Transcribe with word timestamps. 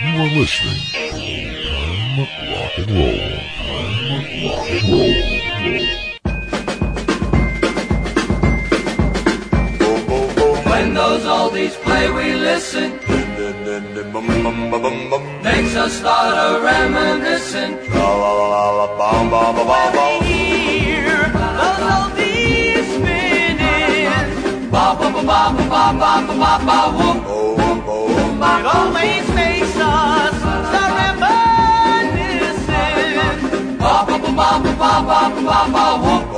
You 0.00 0.08
are 0.08 0.26
listening 0.26 0.74
to 0.90 1.06
Time 1.12 2.18
Rock 2.50 2.74
and 2.78 2.90
Roll. 2.90 3.14
Time 3.54 4.42
Rock 4.42 4.66
and 4.74 4.86
Roll. 4.90 5.14
When 10.68 10.94
those 10.94 11.22
oldies 11.22 11.74
play, 11.84 12.10
we 12.10 12.34
listen. 12.34 12.98
Makes 15.44 15.76
us 15.76 15.92
start 15.92 16.34
a 16.42 16.60
reminiscing. 16.60 17.78
Hear 20.24 21.22
those 21.38 21.82
oldies 21.94 22.86
spinning. 22.96 24.26
Ba 24.72 24.86
ba 24.98 25.06
ba 25.14 25.22
ba 25.22 25.38
ba 25.62 25.82
ba 25.94 26.12
ba 26.26 26.58
ba 26.66 26.80
ba. 26.98 27.08
It 28.44 28.66
always 28.66 29.26
makes 29.34 29.53
Ba 34.54 34.60
ba 34.78 34.92
ba 35.02 35.58
ba 35.74 35.84
ba 36.02 36.33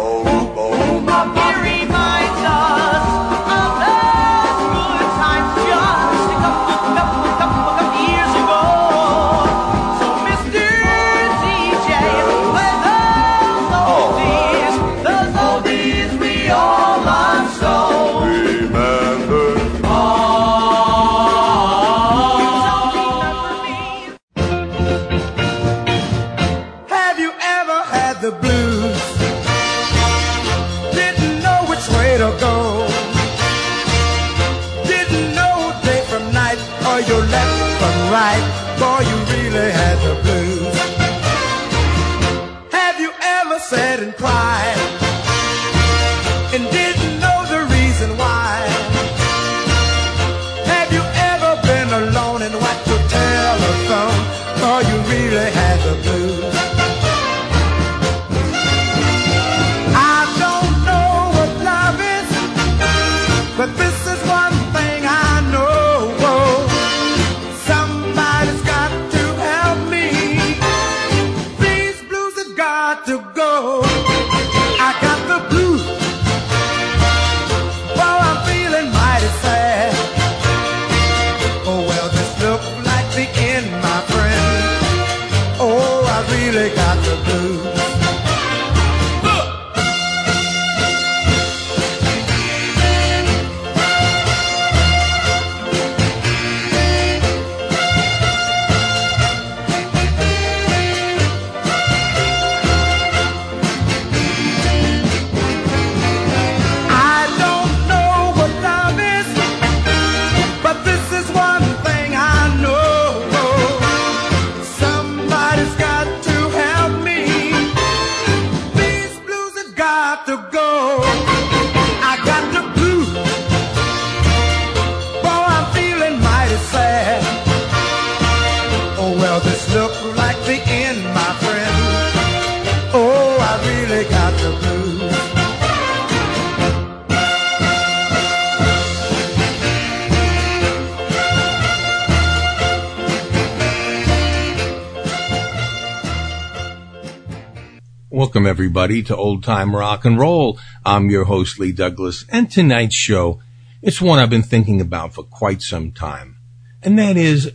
everybody 148.87 149.03
to 149.03 149.17
Old 149.17 149.43
Time 149.43 149.75
Rock 149.75 150.05
and 150.05 150.17
Roll. 150.17 150.61
I'm 150.85 151.11
your 151.11 151.25
host 151.25 151.59
Lee 151.59 151.73
Douglas 151.73 152.25
and 152.29 152.49
tonight's 152.49 152.95
show, 152.95 153.43
it's 153.83 154.01
one 154.01 154.21
I've 154.21 154.31
been 154.31 154.45
thinking 154.45 154.81
about 154.81 155.13
for 155.13 155.25
quite 155.25 155.61
some 155.61 155.91
time. 155.91 156.37
And 156.85 156.97
that 156.97 157.17
is 157.17 157.51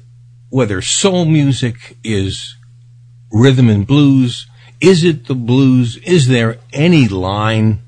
whether 0.49 0.81
soul 0.81 1.23
music 1.23 1.95
is 2.03 2.57
rhythm 3.31 3.69
and 3.69 3.87
blues. 3.87 4.45
Is 4.81 5.05
it 5.05 5.27
the 5.27 5.35
blues? 5.35 5.95
Is 6.03 6.27
there 6.27 6.59
any 6.73 7.07
line 7.07 7.79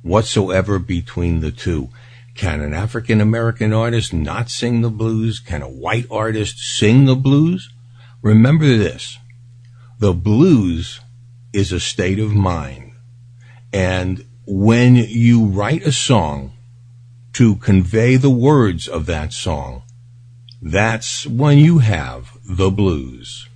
whatsoever 0.00 0.78
between 0.78 1.40
the 1.40 1.50
two? 1.50 1.90
Can 2.34 2.62
an 2.62 2.72
African 2.72 3.20
American 3.20 3.74
artist 3.74 4.14
not 4.14 4.48
sing 4.48 4.80
the 4.80 4.88
blues? 4.88 5.38
Can 5.38 5.60
a 5.60 5.68
white 5.68 6.06
artist 6.10 6.56
sing 6.60 7.04
the 7.04 7.14
blues? 7.14 7.68
Remember 8.22 8.64
this. 8.64 9.18
The 9.98 10.14
blues 10.14 11.00
is 11.58 11.72
a 11.72 11.80
state 11.80 12.20
of 12.20 12.32
mind. 12.32 12.92
And 13.72 14.24
when 14.46 14.94
you 14.94 15.44
write 15.44 15.82
a 15.82 15.92
song 15.92 16.52
to 17.32 17.56
convey 17.56 18.14
the 18.16 18.30
words 18.30 18.86
of 18.86 19.06
that 19.06 19.32
song, 19.32 19.82
that's 20.62 21.26
when 21.26 21.58
you 21.58 21.78
have 21.78 22.30
the 22.44 22.70
blues. 22.70 23.48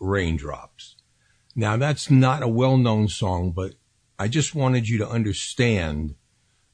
Raindrops. 0.00 0.96
Now, 1.54 1.76
that's 1.76 2.10
not 2.10 2.42
a 2.42 2.48
well 2.48 2.76
known 2.76 3.08
song, 3.08 3.52
but 3.52 3.74
I 4.18 4.28
just 4.28 4.54
wanted 4.54 4.88
you 4.88 4.98
to 4.98 5.08
understand 5.08 6.14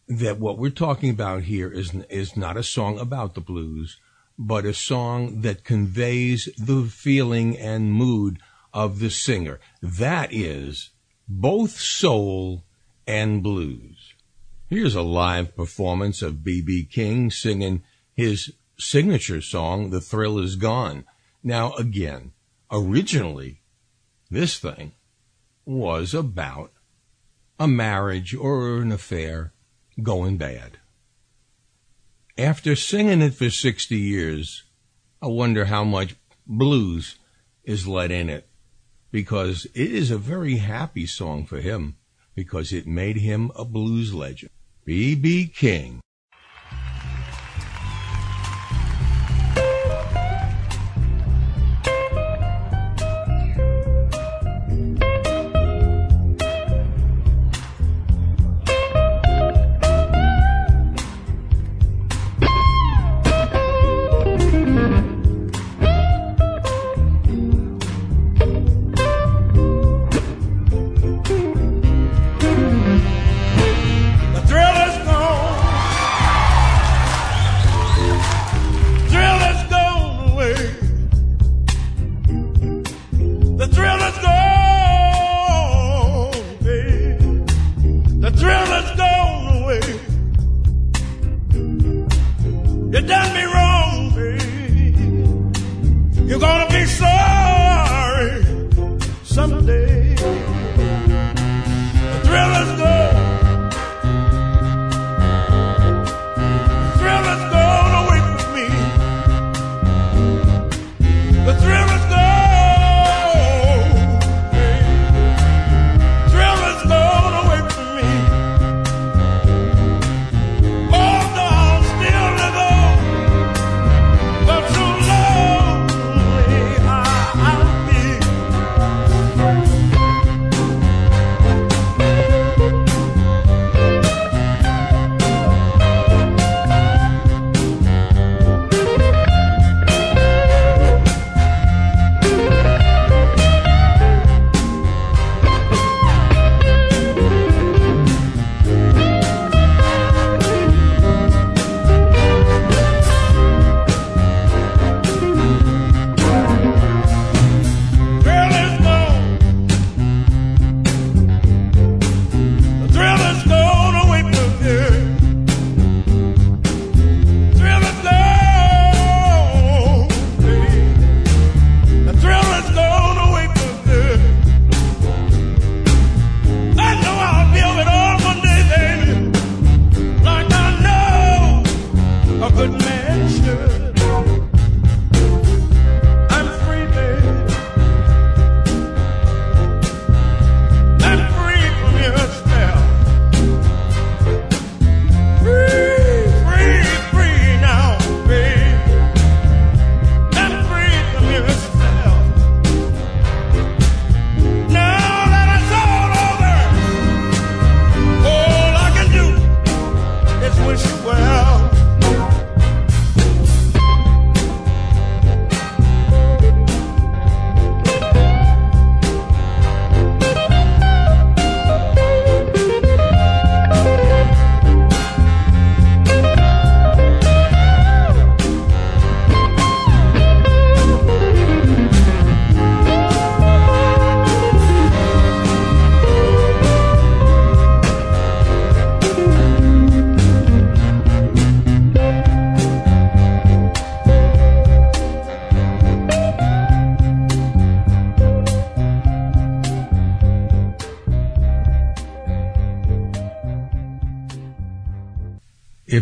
that 0.09 0.39
what 0.39 0.59
we're 0.59 0.71
talking 0.71 1.11
about 1.11 1.45
here 1.45 1.71
is, 1.71 1.95
is 2.09 2.37
not 2.37 2.57
a 2.57 2.63
song 2.63 2.99
about 2.99 3.35
the 3.35 3.41
blues, 3.41 3.99
but 4.39 4.65
a 4.65 4.75
song 4.75 5.43
that 5.43 5.65
conveys 5.65 6.49
the 6.59 6.85
feeling 6.85 7.57
and 7.59 7.93
mood 7.93 8.39
of 8.73 8.99
the 8.99 9.11
singer. 9.11 9.61
That 9.83 10.33
is 10.33 10.91
both 11.29 11.73
soul 11.73 12.65
and 13.07 13.43
blues. 13.43 14.15
Here's 14.69 14.95
a 14.95 15.03
live 15.03 15.57
performance 15.57 16.23
of 16.23 16.45
B.B. 16.45 16.89
King 16.91 17.31
singing 17.31 17.83
his 18.15 18.53
signature 18.79 19.41
song, 19.41 19.91
The 19.91 20.01
Thrill 20.01 20.39
Is 20.39 20.57
Gone. 20.57 21.05
Now, 21.43 21.73
again, 21.75 22.33
originally, 22.71 23.61
this 24.31 24.59
thing 24.59 24.93
was 25.65 26.15
about 26.15 26.73
a 27.59 27.69
marriage 27.69 28.35
or 28.35 28.79
an 28.79 28.93
affair 28.93 29.53
going 30.03 30.37
bad. 30.37 30.79
After 32.39 32.75
singing 32.75 33.21
it 33.21 33.35
for 33.35 33.51
60 33.51 33.97
years, 33.97 34.65
I 35.21 35.27
wonder 35.27 35.67
how 35.67 35.85
much 35.85 36.17
blues 36.47 37.17
is 37.65 37.87
let 37.87 38.11
in 38.11 38.31
it 38.31 38.49
because 39.11 39.67
it 39.75 39.91
is 39.91 40.11
a 40.11 40.19
very 40.19 40.57
happy 40.57 41.07
song 41.07 41.45
for 41.45 41.61
him 41.61 41.97
because 42.35 42.73
it 42.73 42.87
made 42.87 43.17
him 43.17 43.51
a 43.55 43.65
blues 43.65 44.15
legend. 44.15 44.51
B.B. 44.85 45.49
King. 45.55 46.01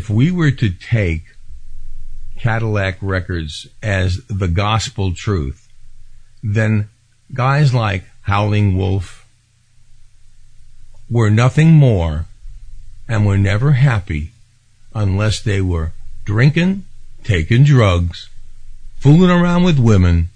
If 0.09 0.15
we 0.15 0.31
were 0.31 0.53
to 0.53 0.71
take 0.71 1.25
Cadillac 2.38 2.97
Records 3.03 3.67
as 3.83 4.25
the 4.27 4.49
gospel 4.49 5.12
truth, 5.12 5.69
then 6.43 6.88
guys 7.35 7.75
like 7.75 8.05
Howlin' 8.23 8.75
Wolf 8.75 9.27
were 11.11 11.29
nothing 11.29 11.73
more 11.73 12.25
and 13.07 13.27
were 13.27 13.37
never 13.37 13.73
happy 13.73 14.31
unless 14.95 15.43
they 15.43 15.61
were 15.61 15.93
drinking, 16.25 16.87
taking 17.23 17.65
drugs, 17.65 18.31
fooling 18.97 19.29
around 19.29 19.62
with 19.62 19.79
women, 19.79 20.31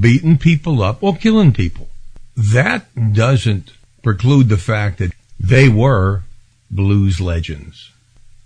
beating 0.00 0.36
people 0.36 0.82
up, 0.82 1.00
or 1.00 1.14
killing 1.14 1.52
people. 1.52 1.88
That 2.36 2.88
doesn't 3.12 3.70
preclude 4.02 4.48
the 4.48 4.56
fact 4.56 4.98
that 4.98 5.12
they 5.38 5.68
were 5.68 6.24
blues 6.72 7.20
legends. 7.20 7.92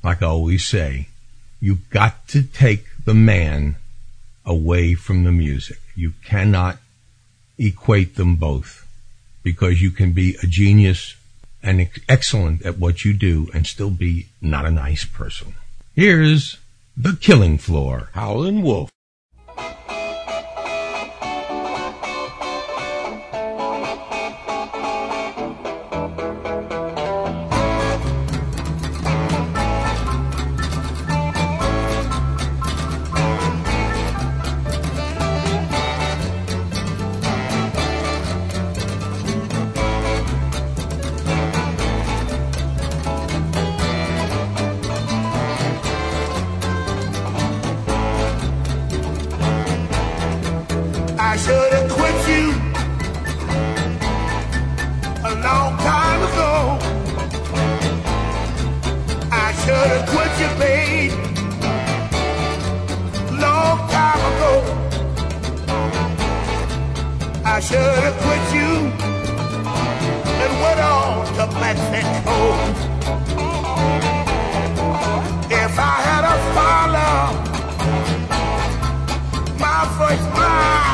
Like 0.06 0.22
I 0.22 0.26
always 0.26 0.64
say, 0.64 1.08
you've 1.60 1.90
got 1.90 2.28
to 2.28 2.44
take 2.44 2.84
the 3.04 3.12
man 3.12 3.74
away 4.44 4.94
from 4.94 5.24
the 5.24 5.32
music. 5.32 5.80
You 5.96 6.12
cannot 6.24 6.78
equate 7.58 8.14
them 8.14 8.36
both 8.36 8.86
because 9.42 9.82
you 9.82 9.90
can 9.90 10.12
be 10.12 10.36
a 10.44 10.46
genius 10.46 11.16
and 11.60 11.80
ex- 11.80 11.98
excellent 12.08 12.64
at 12.64 12.78
what 12.78 13.04
you 13.04 13.14
do 13.14 13.48
and 13.52 13.66
still 13.66 13.90
be 13.90 14.28
not 14.40 14.64
a 14.64 14.70
nice 14.70 15.04
person. 15.04 15.54
Here's 15.96 16.58
The 16.96 17.18
Killing 17.20 17.58
Floor, 17.58 18.10
Howlin' 18.12 18.62
Wolf. 18.62 18.92
I 51.36 51.38
should 51.38 51.72
have 51.74 51.90
quit 51.90 52.28
you 52.32 52.44
a 55.22 55.32
long 55.44 55.76
time 55.76 56.22
ago. 56.28 56.78
I 59.30 59.52
should 59.60 59.88
have 59.92 60.06
quit 60.08 60.32
you, 60.40 60.48
babe, 60.58 61.12
long 63.38 63.78
time 63.90 64.22
ago. 64.32 64.52
I 67.44 67.60
should 67.60 67.98
have 68.06 68.16
quit 68.24 68.44
you 68.56 68.72
and 70.42 70.52
went 70.62 70.80
on 70.80 71.26
to 71.36 71.44
Mexico. 71.60 72.36
If 75.50 75.78
I 75.78 75.96
had 76.08 76.24
a 76.24 76.36
follow 76.56 77.20
my 79.60 79.80
first 79.98 80.28
mind. 80.34 80.85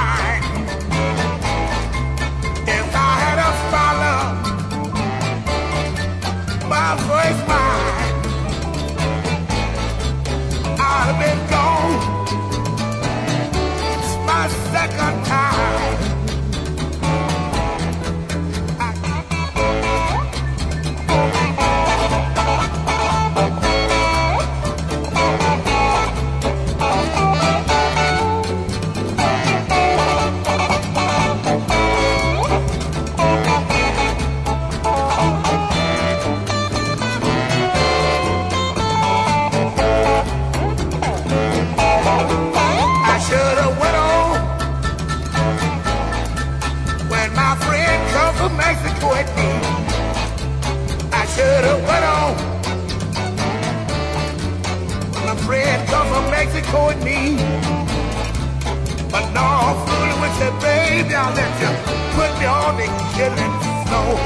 You 61.62 61.71
put 62.16 62.31
me 62.40 62.47
on 62.47 62.76
the 62.76 62.88
killing 63.14 63.54
floor. 63.87 64.19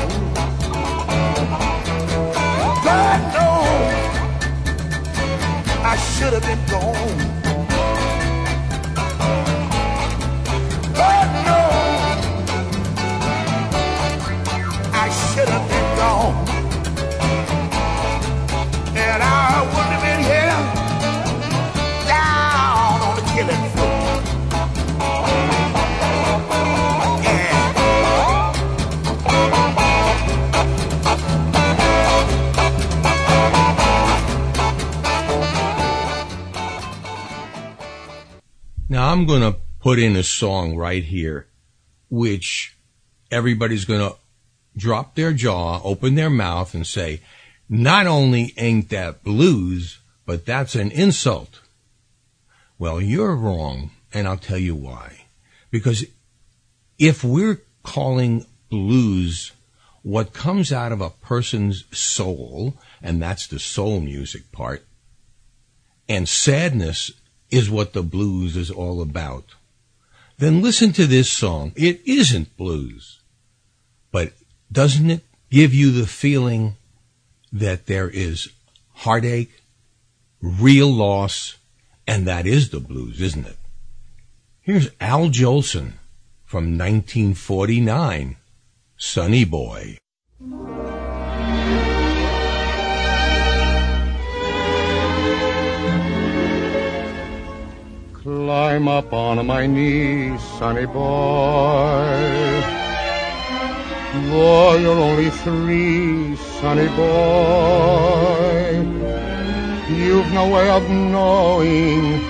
God 2.89 3.21
knows 3.35 4.07
I 5.85 5.97
should 5.97 6.33
have 6.33 6.43
been 6.43 6.65
gone. 6.67 7.36
I'm 39.07 39.25
going 39.25 39.43
to 39.43 39.57
put 39.79 40.01
in 40.01 40.17
a 40.17 40.25
song 40.25 40.77
right 40.77 41.05
here, 41.05 41.47
which 42.11 42.77
everybody's 43.31 43.85
going 43.85 44.01
to 44.01 44.17
drop 44.77 45.15
their 45.15 45.33
jaw, 45.33 45.81
open 45.85 46.17
their 46.17 46.29
mouth 46.29 46.75
and 46.75 46.85
say, 46.85 47.21
not 47.69 48.09
only 48.09 48.53
ain't 48.57 48.89
that 48.91 49.23
blues, 49.23 50.01
but 50.25 50.45
that's 50.45 50.75
an 50.75 50.91
insult. 50.91 51.61
Well, 52.81 53.01
you're 53.01 53.37
wrong, 53.37 53.93
and 54.13 54.27
I'll 54.27 54.39
tell 54.39 54.59
you 54.59 54.75
why. 54.75 55.27
Because 55.71 56.05
if 56.99 57.23
we're 57.23 57.63
calling 57.85 58.45
blues 58.71 59.53
what 60.03 60.33
comes 60.33 60.73
out 60.73 60.91
of 60.91 61.01
a 61.01 61.11
person's 61.11 61.85
soul, 61.97 62.75
and 63.01 63.23
that's 63.23 63.47
the 63.47 63.61
soul 63.61 64.01
music 64.01 64.51
part, 64.51 64.85
and 66.09 66.29
sadness 66.29 67.13
is 67.51 67.71
what 67.71 67.93
the 67.93 68.03
blues 68.03 68.57
is 68.57 68.71
all 68.71 69.01
about, 69.01 69.55
then 70.39 70.63
listen 70.63 70.93
to 70.93 71.07
this 71.07 71.31
song. 71.31 71.73
It 71.77 72.01
isn't 72.07 72.57
blues, 72.57 73.21
but 74.11 74.33
doesn't 74.71 75.11
it 75.11 75.25
give 75.51 75.73
you 75.73 75.93
the 75.93 76.07
feeling 76.07 76.77
that 77.53 77.87
there 77.87 78.09
is 78.09 78.49
heartache, 78.93 79.63
real 80.43 80.93
loss, 80.93 81.57
and 82.07 82.27
that 82.27 82.47
is 82.47 82.71
the 82.71 82.81
blues, 82.81 83.21
isn't 83.21 83.47
it? 83.47 83.59
Here's 84.61 84.91
Al 85.01 85.29
Jolson 85.29 85.95
from 86.45 86.77
1949, 86.77 88.37
Sonny 88.97 89.45
Boy. 89.45 89.99
Climb 98.47 98.87
up 98.87 99.13
on 99.13 99.45
my 99.45 99.67
knees, 99.67 100.41
sonny 100.57 100.87
boy. 100.87 102.07
Boy, 104.31 104.77
you're 104.83 105.01
only 105.09 105.31
three, 105.31 106.37
sonny 106.61 106.87
boy. 106.95 108.85
You've 109.91 110.33
no 110.33 110.49
way 110.55 110.71
of 110.71 110.89
knowing, 110.89 112.21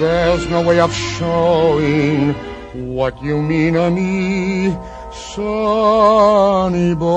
there's 0.00 0.48
no 0.48 0.62
way 0.62 0.80
of 0.80 0.94
showing 0.94 2.32
what 2.96 3.22
you 3.22 3.42
mean 3.42 3.74
to 3.74 3.90
me, 3.90 4.74
sonny 5.12 6.94
boy. 6.94 7.16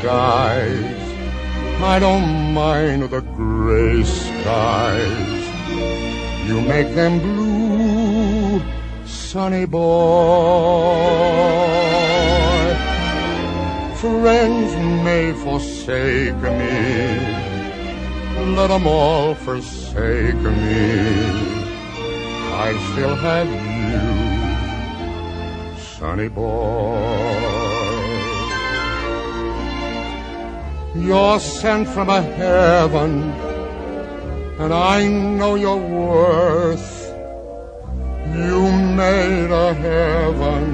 Skies, 0.00 1.02
I 1.82 1.98
don't 1.98 2.54
mind 2.54 3.02
the 3.10 3.20
gray 3.20 4.04
skies. 4.04 5.48
You 6.46 6.60
make 6.60 6.94
them 6.94 7.18
blue, 7.18 8.62
sonny 9.04 9.66
boy. 9.66 9.88
Friends 13.96 14.76
may 15.04 15.32
forsake 15.32 16.36
me, 16.36 16.78
let 18.54 18.68
them 18.68 18.86
all 18.86 19.34
forsake 19.34 20.36
me. 20.36 21.58
I 22.54 22.72
still 22.92 23.16
have 23.16 23.48
you, 23.90 24.06
sonny 25.76 26.28
boy. 26.28 27.57
You're 31.00 31.38
sent 31.40 31.88
from 31.88 32.08
a 32.10 32.20
heaven, 32.20 33.30
and 34.58 34.72
I 34.74 35.06
know 35.06 35.54
your 35.54 35.76
worth. 35.76 36.96
You 38.34 38.70
made 38.70 39.50
a 39.50 39.72
heaven 39.74 40.64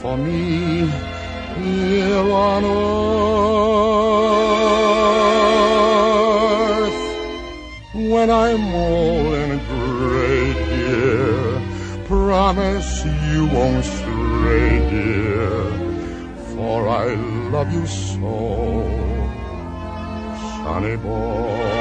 for 0.00 0.16
me 0.16 0.90
here 1.56 2.30
on 2.32 2.64
earth. 2.64 3.36
When 7.94 8.30
I'm 8.30 8.74
old 8.74 9.34
and 9.34 9.60
gray, 9.68 10.54
dear, 10.54 11.60
promise 12.06 13.04
you 13.04 13.46
won't 13.46 13.84
stray, 13.84 14.78
dear, 14.90 15.70
for 16.54 16.88
I 16.88 17.14
love 17.54 17.70
you 17.72 17.86
so, 17.86 19.15
sonny 20.66 20.96
boy. 20.96 21.76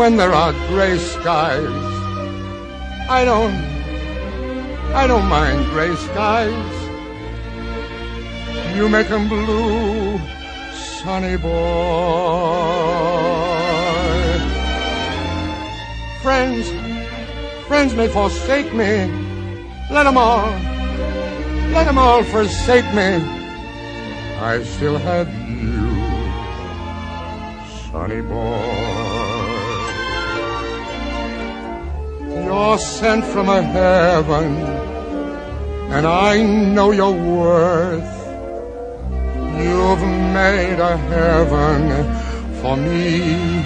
when 0.00 0.16
there 0.16 0.32
are 0.32 0.52
gray 0.68 0.96
skies. 0.96 1.84
I 3.18 3.20
don't, 3.26 3.56
I 5.02 5.06
don't 5.06 5.28
mind 5.28 5.60
gray 5.72 5.94
skies. 6.08 6.74
You 8.76 8.88
make 8.88 9.10
'em 9.10 9.28
blue, 9.28 10.18
sonny 11.02 11.36
boy. 11.36 11.52
Friends, 16.24 16.64
friends 17.68 17.92
may 18.00 18.08
forsake 18.08 18.70
me. 18.82 18.92
Let 19.96 20.06
'em 20.06 20.16
all, 20.16 20.48
let 21.74 21.86
'em 21.88 21.98
all 21.98 22.22
forsake 22.22 22.88
me. 23.00 23.10
I 24.52 24.62
still 24.74 24.98
have 24.98 25.28
you, 25.48 25.90
sonny 27.84 28.20
boy. 28.20 29.02
You're 32.44 32.78
sent 32.78 33.24
from 33.32 33.48
a 33.48 33.62
heaven, 33.62 34.48
and 35.94 36.04
I 36.06 36.42
know 36.74 36.90
your 36.90 37.14
worth. 37.36 38.12
You've 39.62 40.04
made 40.40 40.78
a 40.92 40.96
heaven 41.12 41.80
for 42.60 42.76
me 42.76 43.62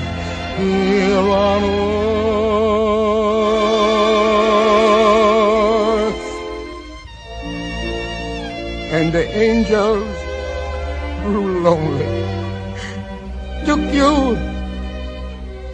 here 0.58 1.28
on 1.48 1.60
earth. 1.64 2.86
And 8.97 9.12
the 9.12 9.29
angels 9.29 10.17
grew 11.25 11.61
lonely, 11.61 12.06
took 13.67 13.85
you 13.93 14.39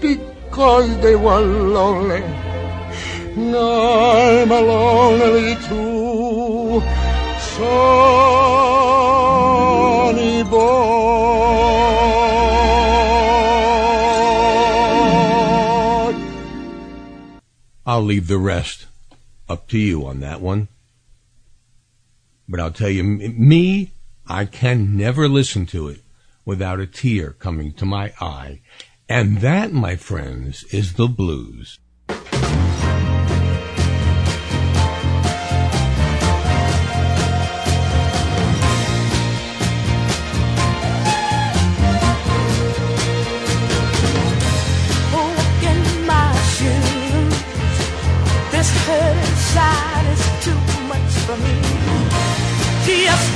because 0.00 0.88
they 0.98 1.14
were 1.14 1.38
lonely. 1.40 2.24
I'm 3.36 4.50
a 4.50 4.60
lonely 4.60 5.54
too, 5.68 6.82
sonny 7.54 8.02
boy. 10.42 10.82
I'll 17.86 18.02
leave 18.02 18.26
the 18.26 18.38
rest 18.38 18.86
up 19.48 19.68
to 19.68 19.78
you 19.78 20.04
on 20.06 20.18
that 20.20 20.40
one. 20.40 20.66
But 22.52 22.60
I'll 22.60 22.70
tell 22.70 22.90
you, 22.90 23.02
me, 23.02 23.94
I 24.26 24.44
can 24.44 24.94
never 24.94 25.26
listen 25.26 25.64
to 25.68 25.88
it 25.88 26.00
without 26.44 26.80
a 26.80 26.86
tear 26.86 27.30
coming 27.30 27.72
to 27.72 27.86
my 27.86 28.12
eye. 28.20 28.60
And 29.08 29.38
that, 29.38 29.72
my 29.72 29.96
friends, 29.96 30.62
is 30.64 30.92
the 30.92 31.08
blues. 31.08 31.78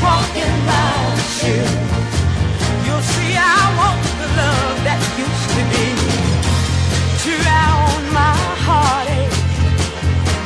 Just 0.06 0.14
walk 0.14 0.36
in 0.36 0.56
my 0.66 1.16
shoes. 1.36 1.72
You'll 2.86 3.06
see 3.14 3.32
I 3.34 3.62
want 3.78 4.02
the 4.20 4.28
love 4.38 4.78
that 4.86 5.00
used 5.18 5.48
to 5.56 5.62
be. 5.72 5.86
My 8.12 8.36
heartache. 8.66 9.34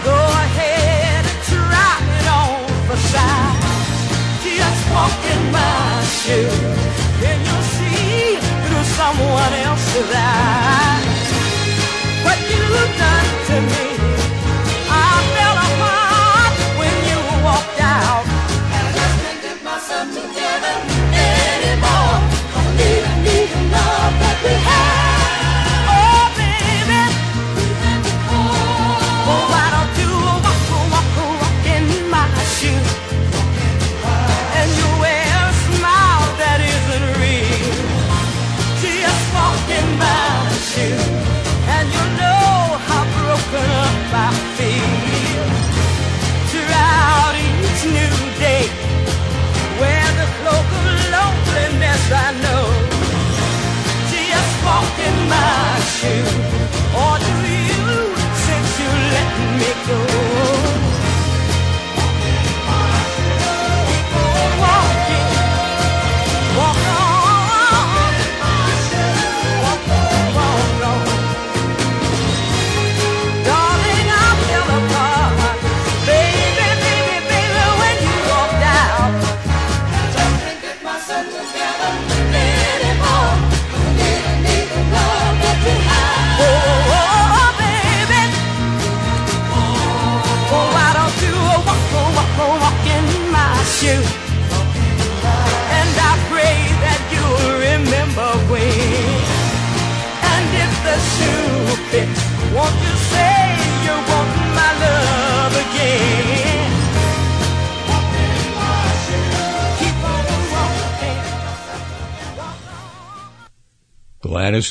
Go 0.03 0.17
ahead 0.45 1.25
and 1.31 1.41
try 1.53 1.93
it 2.19 2.27
on 2.41 2.65
for 2.89 2.99
size. 3.13 4.01
Just 4.43 4.83
in 5.33 5.43
my 5.53 6.05
shoes. 6.21 6.81
And 7.29 7.39
you'll 7.47 7.69
see 7.77 8.41
through 8.65 8.87
someone 8.99 9.53
else's 9.69 10.11
eyes 10.17 11.29
what 12.25 12.39
you've 12.49 12.93
done 12.99 13.29
to 13.49 13.57
me. 13.71 13.90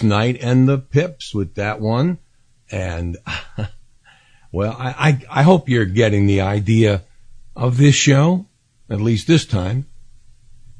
Knight 0.03 0.38
and 0.41 0.67
the 0.67 0.77
Pips 0.77 1.33
with 1.33 1.55
that 1.55 1.79
one. 1.79 2.19
And 2.71 3.17
well, 4.51 4.75
I, 4.77 5.21
I, 5.29 5.39
I 5.39 5.43
hope 5.43 5.69
you're 5.69 5.85
getting 5.85 6.27
the 6.27 6.41
idea 6.41 7.03
of 7.55 7.77
this 7.77 7.95
show, 7.95 8.47
at 8.89 9.01
least 9.01 9.27
this 9.27 9.45
time. 9.45 9.85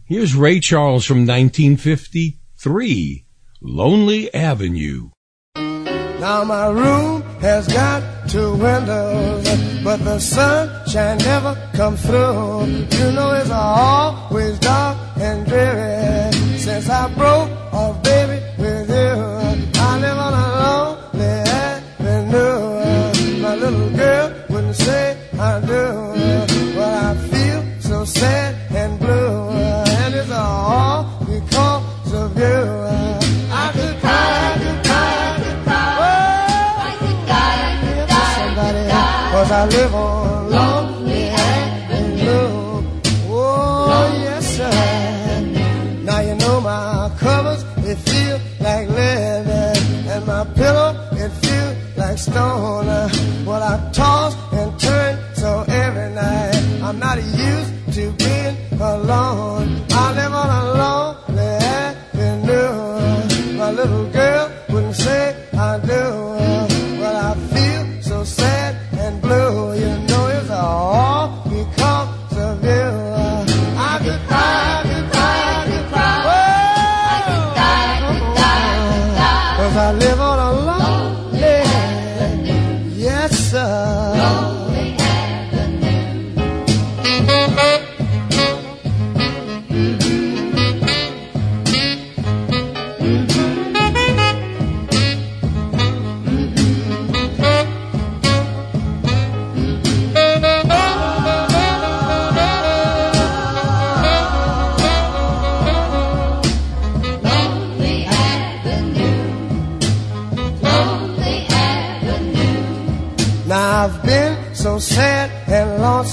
Here's 0.06 0.36
Ray 0.36 0.60
Charles 0.60 1.06
from 1.06 1.28
1953, 1.28 3.26
Lonely 3.62 4.34
Avenue. 4.34 5.12
Now 6.20 6.44
my 6.44 6.68
room 6.68 7.22
has 7.40 7.68
got 7.68 8.28
two 8.28 8.52
windows, 8.56 9.48
but 9.84 10.04
the 10.04 10.20
sunshine 10.20 11.18
never 11.20 11.56
comes 11.74 12.02
through. 12.06 12.66
You 12.66 13.12
know 13.14 13.32
it's 13.34 13.50
always 13.50 14.60
dark 14.60 14.98
and 15.18 15.48
dreary 15.48 16.32
since 16.58 16.90
I 16.90 17.08
broke 17.14 17.50
off, 17.74 18.04
baby. 18.04 18.29
I 25.60 25.66
do. 25.66 26.80
I 26.80 27.16
feel 27.30 27.82
so 27.82 28.06
sad. 28.06 28.59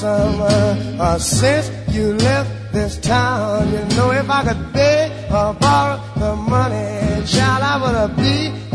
summer 0.07 0.59
uh, 1.01 1.19
since 1.19 1.67
you 1.95 2.15
left 2.27 2.51
this 2.73 2.93
town. 2.99 3.73
You 3.73 3.83
know 3.97 4.11
if 4.13 4.29
I 4.39 4.41
could 4.47 4.63
beg 4.73 5.07
or 5.39 5.53
borrow 5.55 5.99
the 6.23 6.33
money, 6.37 7.27
child, 7.27 7.63
I 7.73 7.75
would 7.83 8.17
be 8.23 8.66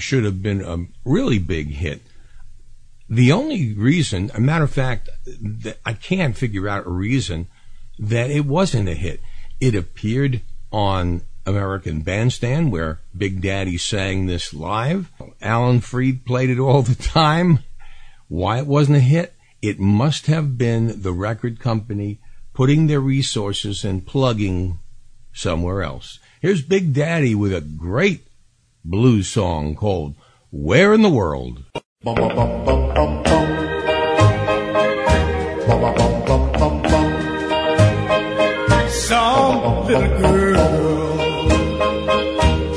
should 0.00 0.24
have 0.24 0.42
been 0.42 0.62
a 0.62 0.86
really 1.04 1.38
big 1.38 1.68
hit. 1.68 2.02
The 3.08 3.32
only 3.32 3.74
reason, 3.74 4.30
a 4.34 4.40
matter 4.40 4.64
of 4.64 4.70
fact, 4.70 5.08
I 5.84 5.94
can't 5.94 6.36
figure 6.36 6.68
out 6.68 6.86
a 6.86 6.90
reason 6.90 7.48
that 7.98 8.30
it 8.30 8.46
wasn't 8.46 8.88
a 8.88 8.94
hit. 8.94 9.20
It 9.60 9.74
appeared 9.74 10.42
on 10.72 11.22
American 11.44 12.02
Bandstand 12.02 12.70
where 12.70 13.00
Big 13.16 13.40
Daddy 13.40 13.78
sang 13.78 14.26
this 14.26 14.54
live. 14.54 15.10
Alan 15.42 15.80
Freed 15.80 16.24
played 16.24 16.50
it 16.50 16.58
all 16.58 16.82
the 16.82 16.94
time. 16.94 17.60
Why 18.28 18.58
it 18.58 18.66
wasn't 18.66 18.98
a 18.98 19.00
hit? 19.00 19.34
It 19.60 19.80
must 19.80 20.26
have 20.26 20.56
been 20.56 21.02
the 21.02 21.12
record 21.12 21.58
company 21.58 22.20
putting 22.54 22.86
their 22.86 23.00
resources 23.00 23.84
and 23.84 24.06
plugging 24.06 24.78
somewhere 25.32 25.82
else. 25.82 26.18
Here's 26.40 26.62
Big 26.62 26.94
Daddy 26.94 27.34
with 27.34 27.52
a 27.52 27.60
great 27.60 28.26
blues 28.84 29.28
song 29.28 29.74
called 29.74 30.14
Where 30.50 30.94
in 30.94 31.02
the 31.02 31.10
World? 31.10 31.64
Some 38.88 39.86
little 39.86 40.18
girl, 40.18 41.18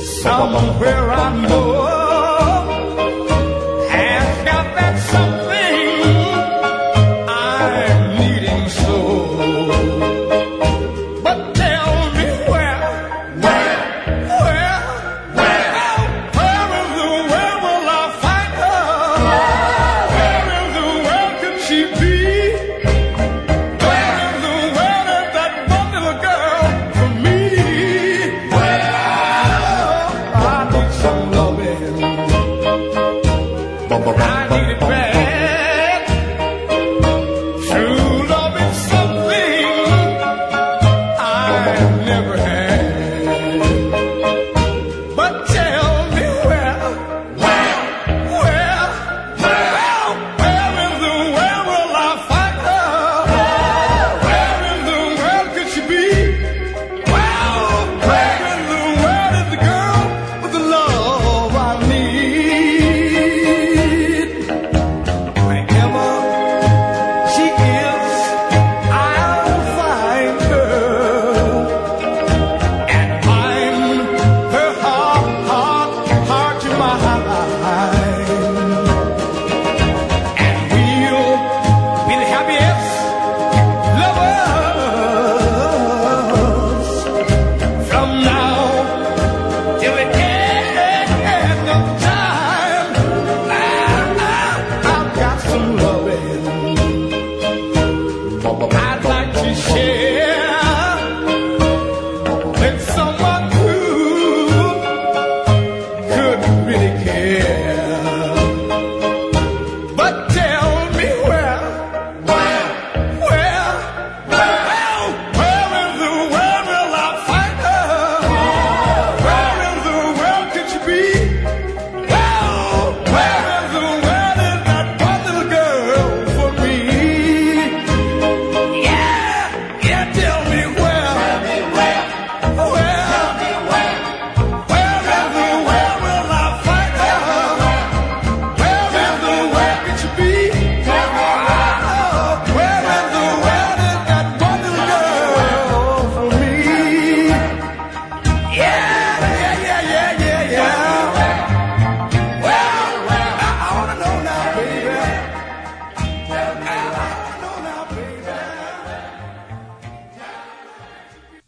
somewhere 0.01 1.11
I 1.11 1.47
know. 1.47 1.62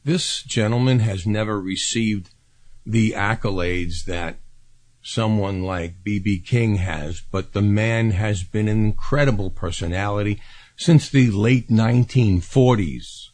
this 0.05 0.43
gentleman 0.43 0.99
has 0.99 1.25
never 1.25 1.59
received 1.59 2.29
the 2.85 3.11
accolades 3.11 4.05
that 4.05 4.37
someone 5.01 5.63
like 5.63 6.03
B.B. 6.03 6.39
King 6.39 6.75
has, 6.75 7.21
but 7.31 7.53
the 7.53 7.61
man 7.61 8.11
has 8.11 8.43
been 8.43 8.67
an 8.67 8.85
incredible 8.85 9.49
personality 9.49 10.39
since 10.77 11.09
the 11.09 11.31
late 11.31 11.69
1940s. 11.69 13.29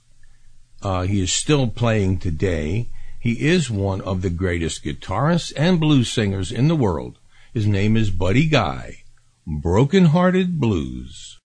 Uh, 0.81 1.01
he 1.01 1.21
is 1.21 1.31
still 1.31 1.67
playing 1.67 2.19
today. 2.19 2.89
He 3.19 3.34
is 3.45 3.69
one 3.69 3.99
of 4.01 4.21
the 4.21 4.29
greatest 4.29 4.84
guitarists 4.84 5.51
and 5.57 5.79
blues 5.79 6.10
singers 6.10 6.51
in 6.51 6.69
the 6.69 6.75
world. 6.75 7.19
His 7.53 7.67
name 7.67 7.97
is 7.97 8.10
Buddy 8.12 8.47
Guy. 8.47 9.03
Broken 9.45 10.05
Hearted 10.05 10.60
Blues. 10.60 11.38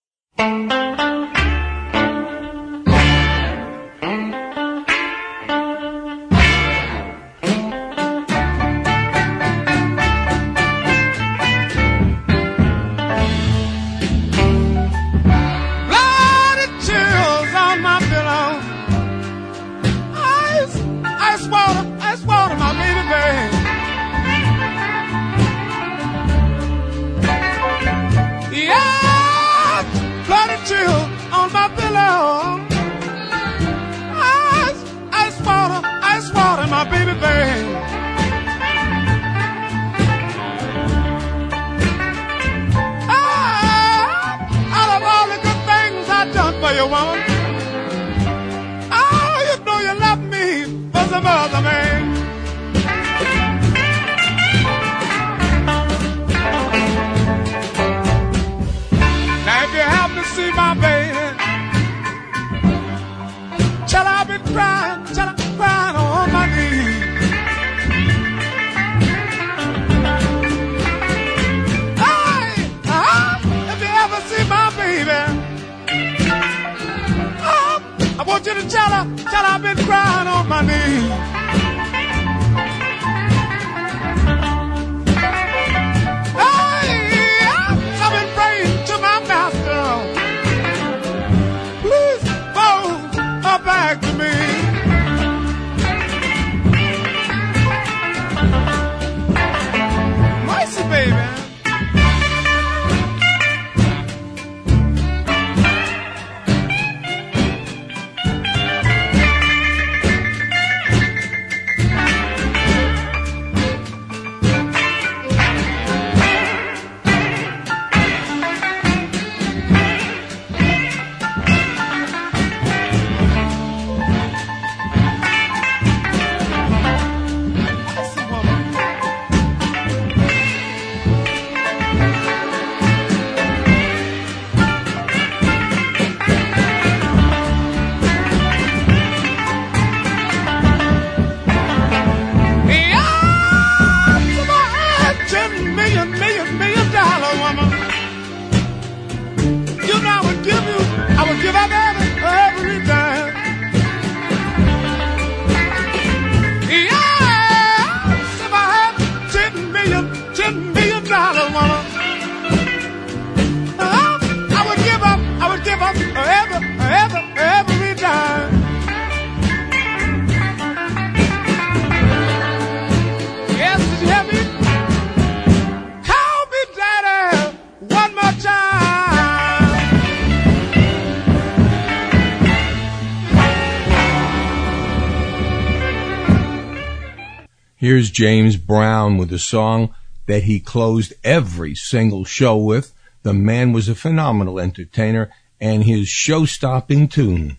Here's 187.86 188.10
James 188.10 188.56
Brown 188.56 189.16
with 189.16 189.32
a 189.32 189.38
song 189.38 189.94
that 190.26 190.42
he 190.42 190.58
closed 190.58 191.14
every 191.22 191.76
single 191.76 192.24
show 192.24 192.56
with. 192.56 192.92
The 193.22 193.32
man 193.32 193.72
was 193.72 193.88
a 193.88 193.94
phenomenal 193.94 194.58
entertainer 194.58 195.30
and 195.60 195.84
his 195.84 196.08
show 196.08 196.46
stopping 196.46 197.06
tune. 197.06 197.58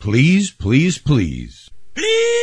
Please, 0.00 0.50
please, 0.50 0.98
please. 0.98 1.70
Please! 1.94 2.33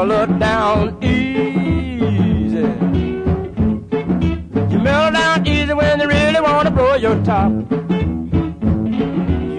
Mellow 0.00 0.24
down 0.24 1.04
easy. 1.04 2.64
You 4.72 4.78
mellow 4.78 5.10
down 5.12 5.46
easy 5.46 5.74
when 5.74 5.98
they 5.98 6.06
really 6.06 6.40
want 6.40 6.66
to 6.68 6.70
blow 6.72 6.94
your 6.94 7.22
top. 7.22 7.52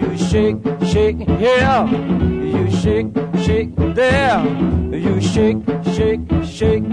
You 0.02 0.18
shake, 0.18 0.58
shake 0.92 1.20
here. 1.38 1.86
You 2.56 2.72
shake, 2.72 3.14
shake 3.46 3.76
there. 3.94 4.44
You 4.92 5.22
shake, 5.22 5.62
shake, 5.94 6.22
shake 6.44 6.86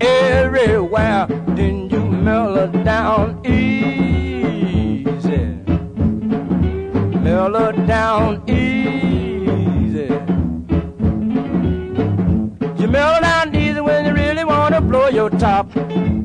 everywhere. 0.00 1.26
Then 1.48 1.90
you 1.90 2.00
mellow 2.06 2.68
down 2.68 3.44
easy. 3.44 4.64
Mellow 7.20 7.72
down 7.72 8.42
easy. 8.48 8.63
Blow 14.94 15.08
your 15.08 15.30
top. 15.30 16.23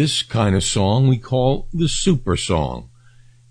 This 0.00 0.22
kind 0.22 0.56
of 0.56 0.64
song 0.64 1.06
we 1.06 1.18
call 1.18 1.68
the 1.74 1.86
super 1.86 2.34
song. 2.34 2.88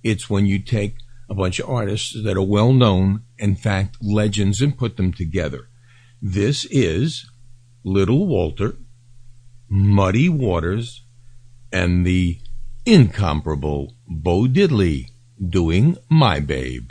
It's 0.01 0.31
when 0.31 0.47
you 0.47 0.57
take 0.57 0.95
a 1.29 1.35
bunch 1.35 1.59
of 1.59 1.69
artists 1.69 2.17
that 2.23 2.35
are 2.35 2.41
well 2.41 2.73
known, 2.73 3.21
in 3.37 3.55
fact, 3.55 3.97
legends, 4.01 4.59
and 4.59 4.75
put 4.75 4.97
them 4.97 5.13
together. 5.13 5.69
This 6.19 6.65
is 6.71 7.29
Little 7.83 8.25
Walter, 8.25 8.77
Muddy 9.69 10.27
Waters, 10.27 11.05
and 11.71 12.03
the 12.03 12.39
incomparable 12.83 13.93
Bo 14.07 14.47
Diddley 14.47 15.05
doing 15.39 15.97
My 16.09 16.39
Babe. 16.39 16.89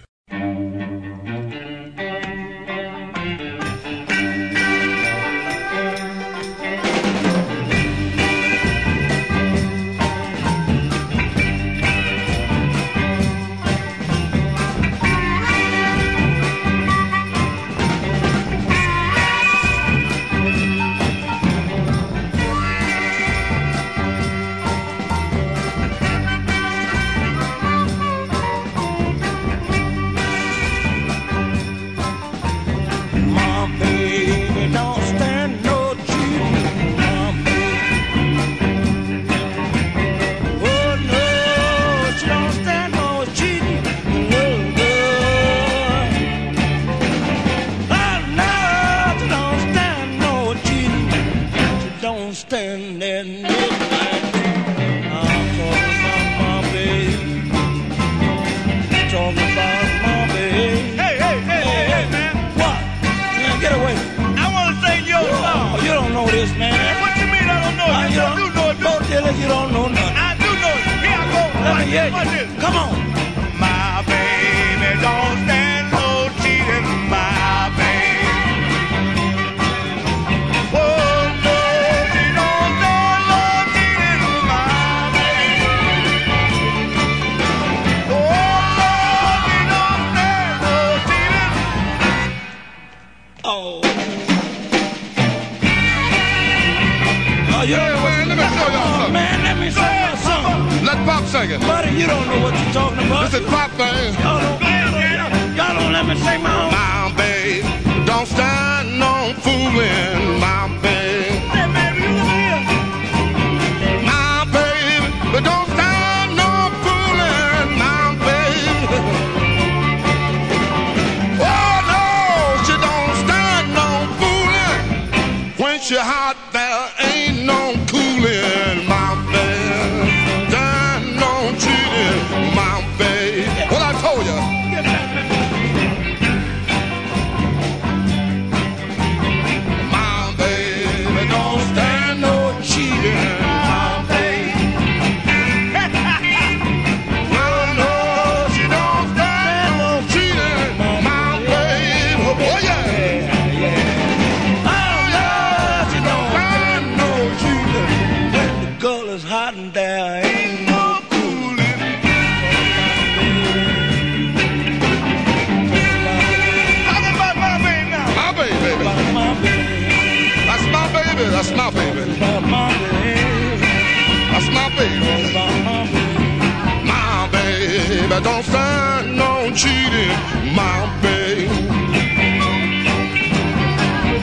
Stand 178.45 179.17
no 179.17 179.51
cheating. 179.55 180.11
My 180.55 180.87
baby. 181.03 181.49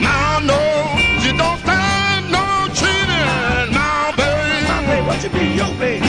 Now 0.00 0.38
no, 0.40 0.60
she 1.20 1.30
don't 1.36 1.58
stand 1.60 2.30
no 2.30 2.68
cheating. 2.78 3.72
My 3.74 4.12
baby. 4.16 4.66
Hey, 4.86 5.02
what 5.06 5.22
you 5.22 5.30
be, 5.30 5.44
yo, 5.58 5.66
baby? 5.78 6.06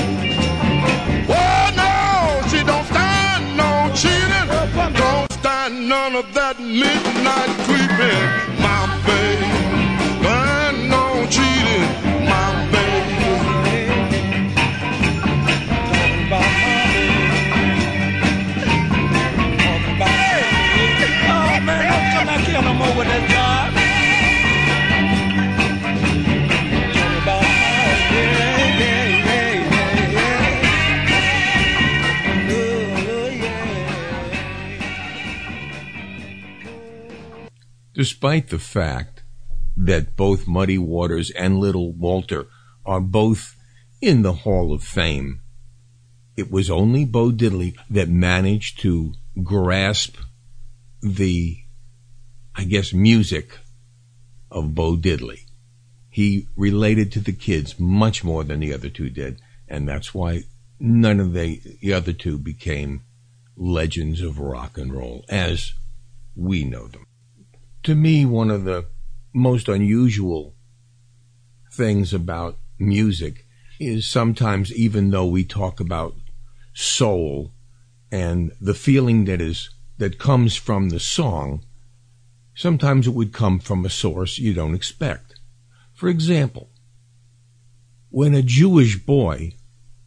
Oh 1.30 1.66
no, 1.76 2.48
she 2.50 2.64
don't 2.64 2.86
stand 2.86 3.58
no 3.58 3.92
cheating. 3.94 4.48
Don't 4.94 5.32
stand 5.34 5.90
none 5.90 6.16
of 6.16 6.34
that 6.34 6.60
midnight 6.60 7.50
creeping. 7.66 8.47
despite 37.98 38.50
the 38.50 38.60
fact 38.60 39.24
that 39.76 40.16
both 40.16 40.48
Muddy 40.48 40.78
Waters 40.78 41.32
and 41.32 41.58
Little 41.58 41.92
Walter 41.92 42.46
are 42.86 43.02
both 43.02 43.56
in 44.00 44.22
the 44.22 44.34
Hall 44.34 44.72
of 44.72 44.84
Fame. 44.84 45.42
It 46.38 46.52
was 46.52 46.70
only 46.70 47.06
Bo 47.06 47.32
Diddley 47.32 47.76
that 47.90 48.08
managed 48.08 48.80
to 48.82 49.14
grasp 49.42 50.18
the, 51.02 51.58
I 52.56 52.66
guess, 52.66 52.94
music 52.94 53.58
of 54.52 54.76
Bo 54.76 54.96
Diddley. 54.96 55.46
He 56.08 56.48
related 56.56 57.12
to 57.14 57.20
the 57.20 57.34
kids 57.34 57.80
much 57.80 58.24
more 58.24 58.44
than 58.44 58.60
the 58.60 58.74
other 58.74 58.90
two 58.90 59.10
did, 59.10 59.40
and 59.68 59.90
that's 59.90 60.14
why 60.14 60.44
none 60.80 61.20
of 61.20 61.34
the, 61.34 61.60
the 61.82 61.94
other 61.94 62.14
two 62.14 62.38
became 62.38 63.02
legends 63.56 64.22
of 64.22 64.38
rock 64.38 64.78
and 64.78 64.94
roll 64.94 65.26
as 65.30 65.74
we 66.36 66.64
know 66.64 66.88
them 66.88 67.07
to 67.88 67.96
me, 67.96 68.26
one 68.26 68.52
of 68.52 68.66
the 68.66 68.86
most 69.34 69.70
unusual 69.70 70.54
things 71.72 72.14
about 72.14 72.58
music 72.78 73.46
is 73.80 74.06
sometimes, 74.06 74.74
even 74.74 75.10
though 75.10 75.26
we 75.26 75.46
talk 75.46 75.80
about 75.80 76.14
soul 76.74 77.54
and 78.12 78.52
the 78.60 78.74
feeling 78.74 79.24
that 79.24 79.40
is 79.40 79.70
that 80.00 80.20
comes 80.20 80.58
from 80.58 80.90
the 80.90 81.00
song, 81.00 81.64
sometimes 82.54 83.08
it 83.08 83.14
would 83.14 83.32
come 83.32 83.58
from 83.58 83.86
a 83.86 83.90
source 83.90 84.38
you 84.38 84.54
don't 84.54 84.76
expect. 84.76 85.40
For 85.94 86.10
example, 86.10 86.70
when 88.10 88.34
a 88.34 88.42
Jewish 88.42 88.98
boy 88.98 89.54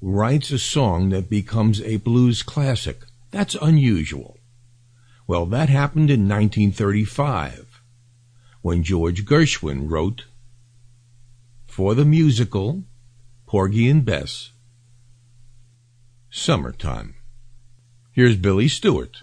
writes 0.02 0.50
a 0.50 0.58
song 0.58 1.08
that 1.08 1.30
becomes 1.30 1.80
a 1.80 1.96
blues 1.96 2.42
classic, 2.42 3.04
that's 3.30 3.54
unusual. 3.54 4.36
Well, 5.26 5.46
that 5.46 5.70
happened 5.70 6.10
in 6.10 6.28
1935 6.28 7.69
when 8.62 8.82
George 8.82 9.24
Gershwin 9.24 9.90
wrote 9.90 10.26
for 11.66 11.94
the 11.94 12.04
musical 12.04 12.84
Porgy 13.46 13.88
and 13.88 14.04
Bess, 14.04 14.52
Summertime. 16.30 17.14
Here's 18.12 18.36
Billy 18.36 18.68
Stewart. 18.68 19.16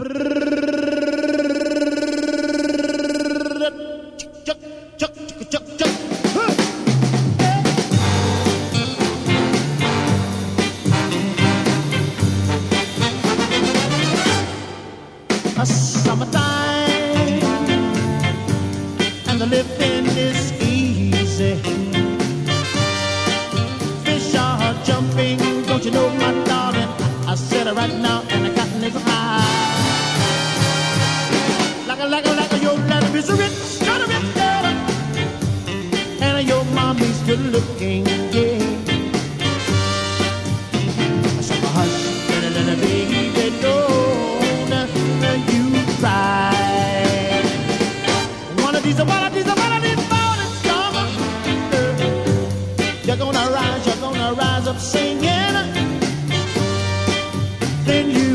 something 57.88 58.12
you. 58.12 58.27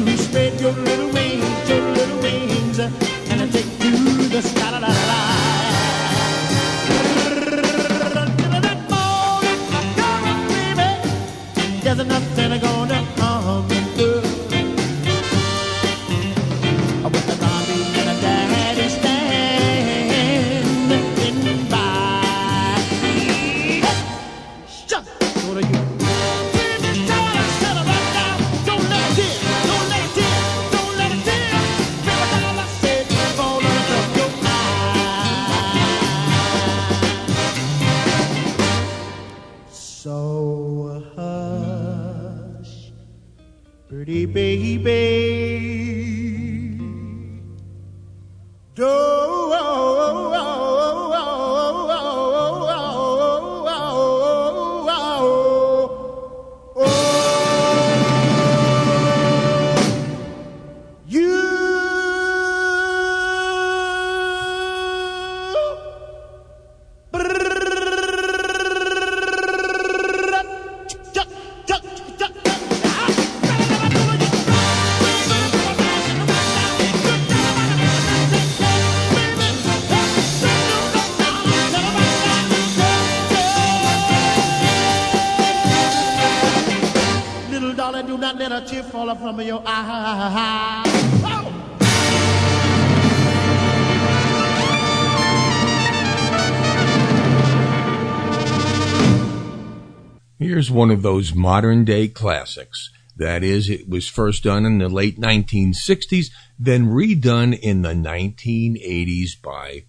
one 100.73 100.91
of 100.91 101.03
those 101.03 101.35
modern 101.35 101.85
day 101.85 102.09
classics. 102.09 102.91
That 103.17 103.45
is, 103.45 103.69
it 103.69 103.89
was 103.89 104.09
first 104.09 104.45
done 104.45 104.65
in 104.65 104.79
the 104.79 104.89
late 104.89 105.21
1960s, 105.21 106.27
then 106.59 106.87
redone 106.87 107.59
in 107.59 107.83
the 107.83 107.91
1980s 107.91 109.41
by 109.43 109.85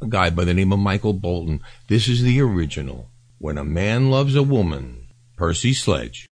a 0.00 0.06
guy 0.06 0.30
by 0.30 0.44
the 0.44 0.54
name 0.54 0.72
of 0.72 0.78
Michael 0.78 1.12
Bolton. 1.12 1.60
This 1.88 2.08
is 2.08 2.22
the 2.22 2.40
original. 2.40 3.10
When 3.38 3.56
a 3.56 3.64
Man 3.64 4.10
Loves 4.10 4.34
a 4.34 4.42
Woman, 4.42 5.08
Percy 5.36 5.72
Sledge. 5.72 6.26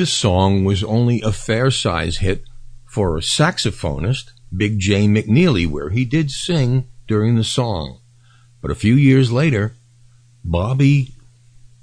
This 0.00 0.14
song 0.14 0.64
was 0.64 0.82
only 0.82 1.20
a 1.20 1.30
fair 1.30 1.70
size 1.70 2.16
hit 2.24 2.44
for 2.86 3.18
saxophonist, 3.18 4.32
Big 4.50 4.78
Jay 4.78 5.06
McNeely, 5.06 5.66
where 5.66 5.90
he 5.90 6.06
did 6.06 6.30
sing 6.30 6.88
during 7.06 7.36
the 7.36 7.44
song. 7.44 7.98
But 8.62 8.70
a 8.70 8.74
few 8.74 8.94
years 8.94 9.30
later, 9.30 9.74
Bobby 10.42 11.12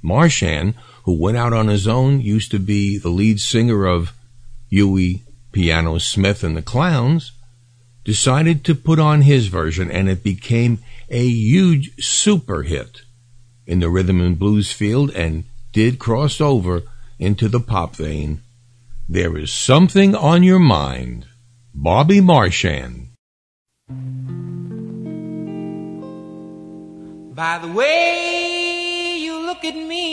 Marchan, 0.04 0.74
who 1.04 1.14
went 1.14 1.38
out 1.38 1.54
on 1.54 1.68
his 1.68 1.88
own, 1.88 2.20
used 2.20 2.50
to 2.50 2.58
be 2.58 2.98
the 2.98 3.10
lead 3.10 3.40
singer 3.40 3.86
of 3.86 4.14
Huey 4.72 5.22
Piano 5.52 6.00
Smith 6.00 6.44
and 6.44 6.58
the 6.58 6.64
Clowns, 6.64 7.34
decided 8.04 8.66
to 8.66 8.74
put 8.74 8.98
on 8.98 9.22
his 9.22 9.46
version 9.46 9.92
and 9.92 10.10
it 10.10 10.24
became 10.24 10.80
a 11.10 11.24
huge 11.24 11.92
super 12.04 12.64
hit 12.64 13.04
in 13.68 13.80
the 13.80 13.92
rhythm 13.92 14.20
and 14.20 14.40
blues 14.40 14.72
field 14.72 15.12
and 15.12 15.44
did 15.72 16.00
cross 16.00 16.42
over 16.42 16.82
into 17.20 17.48
the 17.48 17.60
pop 17.60 17.96
vein. 17.96 18.42
There 19.10 19.38
is 19.38 19.52
something 19.52 20.16
on 20.16 20.44
your 20.44 20.60
mind. 20.60 21.26
Bobby 21.74 22.20
Marchan. 22.20 23.08
By 27.34 27.60
the 27.60 27.72
way 27.72 29.18
you 29.20 29.46
look 29.46 29.64
at 29.64 29.76
me, 29.76 30.10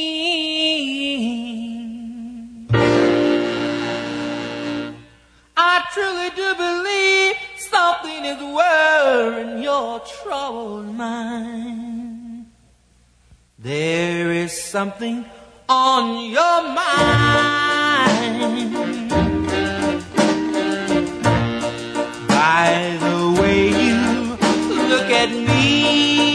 I 5.57 5.85
truly 5.93 6.31
do 6.37 6.55
believe 6.55 7.37
something 7.57 8.25
is 8.27 8.41
worrying 8.41 9.63
your 9.63 10.01
troubled 10.01 10.95
mind. 10.95 12.47
There 13.59 14.31
is 14.31 14.53
something 14.63 15.25
on 15.69 16.31
your 16.31 16.63
mind. 16.75 18.05
By 22.29 22.99
the 23.01 23.41
way 23.41 23.69
you 23.69 24.37
look 24.89 25.11
at 25.11 25.31
me, 25.31 26.34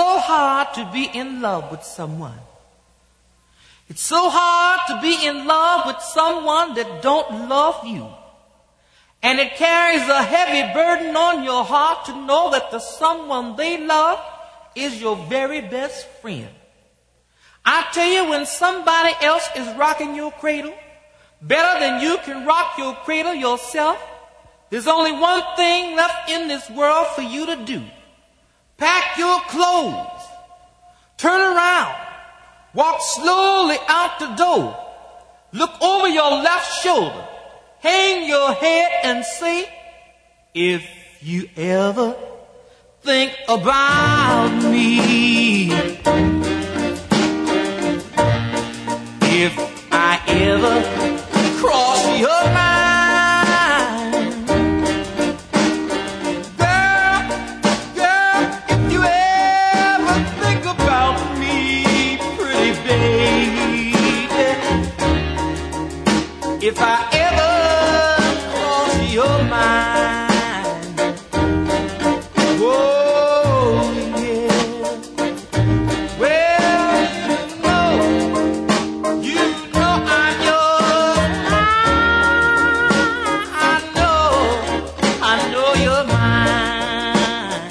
so 0.00 0.18
hard 0.18 0.72
to 0.72 0.90
be 0.94 1.04
in 1.12 1.42
love 1.42 1.70
with 1.70 1.82
someone. 1.82 2.40
It's 3.90 4.00
so 4.00 4.30
hard 4.30 4.80
to 4.88 4.94
be 5.02 5.26
in 5.26 5.46
love 5.46 5.88
with 5.88 6.00
someone 6.00 6.74
that 6.76 7.02
don't 7.02 7.50
love 7.50 7.86
you. 7.86 8.08
And 9.22 9.38
it 9.38 9.56
carries 9.56 10.08
a 10.08 10.22
heavy 10.22 10.72
burden 10.72 11.14
on 11.16 11.44
your 11.44 11.64
heart 11.64 12.06
to 12.06 12.14
know 12.16 12.50
that 12.52 12.70
the 12.70 12.78
someone 12.78 13.56
they 13.56 13.84
love 13.84 14.18
is 14.74 14.98
your 14.98 15.16
very 15.28 15.60
best 15.60 16.08
friend. 16.22 16.48
I 17.62 17.86
tell 17.92 18.10
you, 18.10 18.30
when 18.30 18.46
somebody 18.46 19.12
else 19.20 19.46
is 19.54 19.68
rocking 19.76 20.14
your 20.16 20.32
cradle 20.32 20.72
better 21.42 21.78
than 21.78 22.00
you 22.00 22.16
can 22.24 22.46
rock 22.46 22.78
your 22.78 22.94
cradle 23.04 23.34
yourself, 23.34 23.98
there's 24.70 24.86
only 24.86 25.12
one 25.12 25.42
thing 25.56 25.94
left 25.94 26.30
in 26.30 26.48
this 26.48 26.70
world 26.70 27.06
for 27.08 27.20
you 27.20 27.44
to 27.44 27.56
do. 27.66 27.82
Pack 28.80 29.18
your 29.18 29.38
clothes, 29.40 30.22
turn 31.18 31.38
around, 31.38 31.94
walk 32.72 33.02
slowly 33.02 33.76
out 33.86 34.18
the 34.18 34.28
door, 34.36 34.74
look 35.52 35.82
over 35.82 36.08
your 36.08 36.30
left 36.30 36.82
shoulder, 36.82 37.28
hang 37.80 38.26
your 38.26 38.54
head 38.54 38.90
and 39.02 39.22
say, 39.22 39.68
if 40.54 40.82
you 41.20 41.50
ever 41.58 42.16
think 43.02 43.36
about 43.48 44.48
me, 44.62 45.70
if 49.42 49.54
I 49.92 50.22
ever 50.26 50.82
cross 51.60 52.18
your 52.18 52.39
if 66.62 66.78
I 66.78 67.08
ever 67.12 67.52
cross 68.52 69.12
your 69.12 69.44
mind, 69.44 71.00
whoa, 72.60 73.90
yeah. 74.20 74.52
Well, 76.20 77.00
you 77.30 77.38
know, 77.62 77.88
you 79.22 79.40
know 79.72 79.94
I'm 80.18 80.36
yours. 80.48 81.34
I 83.56 83.74
know, 83.96 84.28
I 85.22 85.34
know 85.52 85.68
you're 85.84 86.04
mine. 86.12 87.70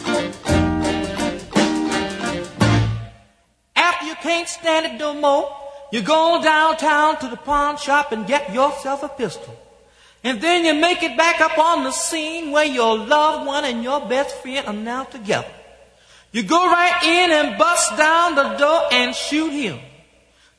After 3.75 4.05
you 4.07 4.15
can't 4.15 4.47
stand 4.47 4.85
it 4.87 4.93
no 4.97 5.13
more, 5.13 5.45
you 5.91 6.01
go 6.01 6.41
downtown 6.43 7.17
to 7.19 7.27
the 7.27 7.37
pawn 7.37 7.77
shop 7.77 8.11
and 8.11 8.27
get 8.27 8.53
yourself 8.53 9.03
a 9.03 9.09
pistol. 9.09 9.55
And 10.23 10.41
then 10.41 10.65
you 10.65 10.73
make 10.73 11.01
it 11.01 11.17
back 11.17 11.39
up 11.39 11.57
on 11.57 11.83
the 11.83 11.91
scene 11.91 12.51
where 12.51 12.65
your 12.65 12.97
loved 12.97 13.47
one 13.47 13.65
and 13.65 13.83
your 13.83 14.01
best 14.07 14.35
friend 14.37 14.67
are 14.67 14.73
now 14.73 15.05
together. 15.05 15.51
You 16.31 16.43
go 16.43 16.57
right 16.57 17.03
in 17.03 17.31
and 17.31 17.57
bust 17.57 17.97
down 17.97 18.35
the 18.35 18.55
door 18.57 18.81
and 18.91 19.15
shoot 19.15 19.51
him. 19.51 19.79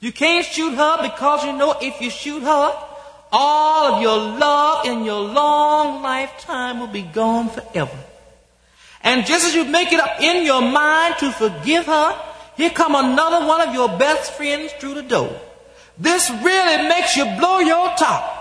You 0.01 0.13
can't 0.13 0.45
shoot 0.45 0.75
her 0.75 1.03
because 1.03 1.45
you 1.45 1.53
know 1.53 1.77
if 1.81 2.01
you 2.01 2.11
shoot 2.11 2.43
her, 2.43 2.87
all 3.31 3.95
of 3.95 4.03
your 4.03 4.17
love 4.17 4.87
in 4.87 5.05
your 5.05 5.21
long 5.21 6.03
lifetime 6.03 6.81
will 6.81 6.89
be 6.89 7.03
gone 7.03 7.51
forever. 7.51 7.99
And 9.03 9.25
just 9.27 9.47
as 9.47 9.55
you 9.55 9.65
make 9.65 9.93
it 9.93 10.01
up 10.01 10.21
in 10.21 10.45
your 10.45 10.63
mind 10.63 11.17
to 11.19 11.31
forgive 11.31 11.87
her, 11.87 12.30
here 12.61 12.71
come 12.71 12.95
another 12.95 13.47
one 13.47 13.67
of 13.67 13.75
your 13.75 13.89
best 13.99 14.33
friends 14.35 14.73
through 14.75 14.95
the 14.95 15.03
door. 15.03 15.41
This 15.99 16.31
really 16.31 16.89
makes 16.89 17.17
you 17.17 17.25
blow 17.39 17.59
your 17.59 17.89
top. 17.97 18.37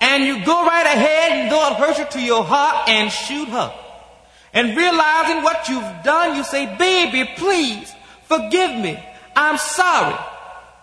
And 0.00 0.24
you 0.24 0.44
go 0.44 0.64
right 0.64 0.86
ahead 0.86 1.32
and 1.32 1.50
though 1.50 1.68
it 1.68 1.76
hurts 1.76 2.14
to 2.14 2.20
your 2.20 2.44
heart 2.44 2.88
and 2.88 3.10
shoot 3.10 3.48
her. 3.48 3.72
And 4.52 4.76
realizing 4.76 5.42
what 5.42 5.68
you've 5.68 6.04
done, 6.04 6.36
you 6.36 6.44
say, 6.44 6.76
baby, 6.76 7.30
please 7.36 7.92
forgive 8.24 8.70
me. 8.78 9.02
I'm 9.34 9.58
sorry. 9.58 10.16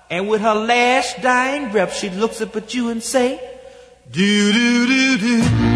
And 0.10 0.30
with 0.30 0.42
her 0.42 0.54
last 0.54 1.22
dying 1.22 1.72
breath, 1.72 1.96
she 1.96 2.10
looks 2.10 2.42
up 2.42 2.56
at 2.56 2.74
you 2.74 2.90
and 2.90 3.02
say, 3.02 3.40
Do 4.12 4.54
do 4.54 4.88
do 4.88 5.18
do. 5.18 5.73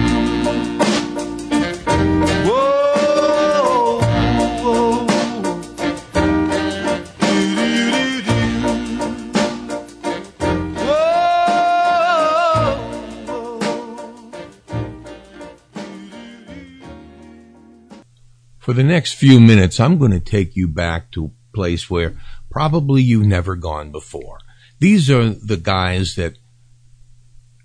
For 18.68 18.74
the 18.74 18.84
next 18.84 19.14
few 19.14 19.40
minutes, 19.40 19.80
I'm 19.80 19.98
going 19.98 20.12
to 20.12 20.20
take 20.20 20.58
you 20.58 20.68
back 20.68 21.10
to 21.12 21.24
a 21.28 21.56
place 21.56 21.90
where 21.90 22.18
probably 22.52 23.02
you've 23.02 23.26
never 23.26 23.56
gone 23.56 23.94
before. 23.94 24.40
These 24.80 25.10
are 25.10 25.30
the 25.30 25.56
guys 25.56 26.16
that 26.16 26.34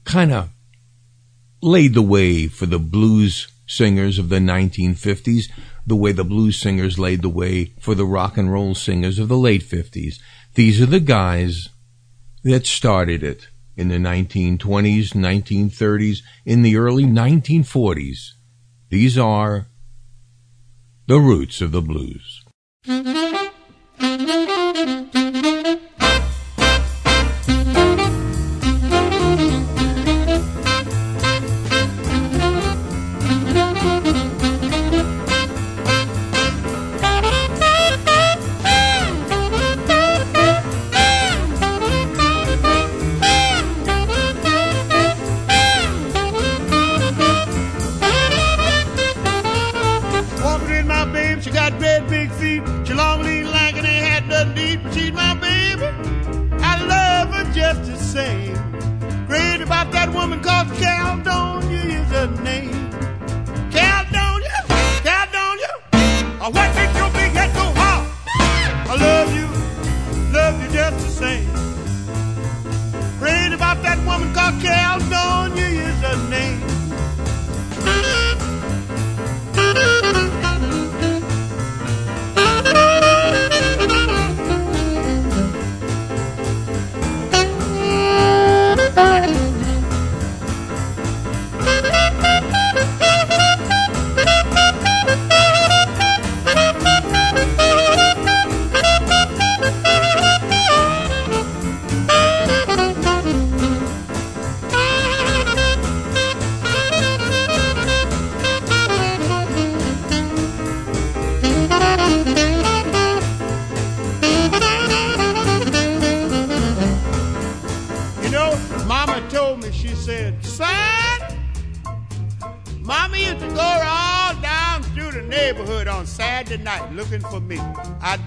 kind 0.04 0.32
of 0.32 0.50
laid 1.60 1.94
the 1.94 2.02
way 2.02 2.46
for 2.46 2.66
the 2.66 2.78
blues 2.78 3.48
singers 3.66 4.16
of 4.16 4.28
the 4.28 4.38
1950s, 4.38 5.46
the 5.84 5.96
way 5.96 6.12
the 6.12 6.22
blues 6.22 6.56
singers 6.56 7.00
laid 7.00 7.22
the 7.22 7.28
way 7.28 7.72
for 7.80 7.96
the 7.96 8.06
rock 8.06 8.38
and 8.38 8.52
roll 8.52 8.76
singers 8.76 9.18
of 9.18 9.26
the 9.26 9.36
late 9.36 9.64
50s. 9.64 10.20
These 10.54 10.80
are 10.80 10.86
the 10.86 11.00
guys 11.00 11.68
that 12.44 12.64
started 12.64 13.24
it 13.24 13.48
in 13.76 13.88
the 13.88 13.96
1920s, 13.96 15.14
1930s, 15.14 16.18
in 16.46 16.62
the 16.62 16.76
early 16.76 17.06
1940s. 17.06 18.34
These 18.88 19.18
are 19.18 19.66
the 21.12 21.20
roots 21.20 21.60
of 21.60 21.72
the 21.72 21.82
blues. 21.82 22.42
She's 54.92 55.12
my 55.12 55.34
baby. 55.34 55.86
I 56.62 56.84
love 56.84 57.34
her 57.34 57.52
just 57.52 57.84
the 57.84 57.96
same. 57.96 58.54
Great 59.26 59.60
about 59.60 59.90
that 59.92 60.12
woman 60.12 60.40
called 60.42 60.68
Caledonia 60.74 61.12
is 61.24 61.51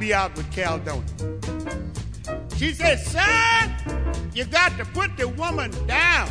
be 0.05 0.13
out 0.13 0.35
with 0.37 0.49
Caledonia. 0.51 1.03
She 2.57 2.73
said, 2.73 2.99
son, 2.99 3.73
you 4.35 4.45
got 4.45 4.77
to 4.77 4.85
put 4.85 5.17
the 5.17 5.27
woman 5.27 5.71
down. 5.87 6.29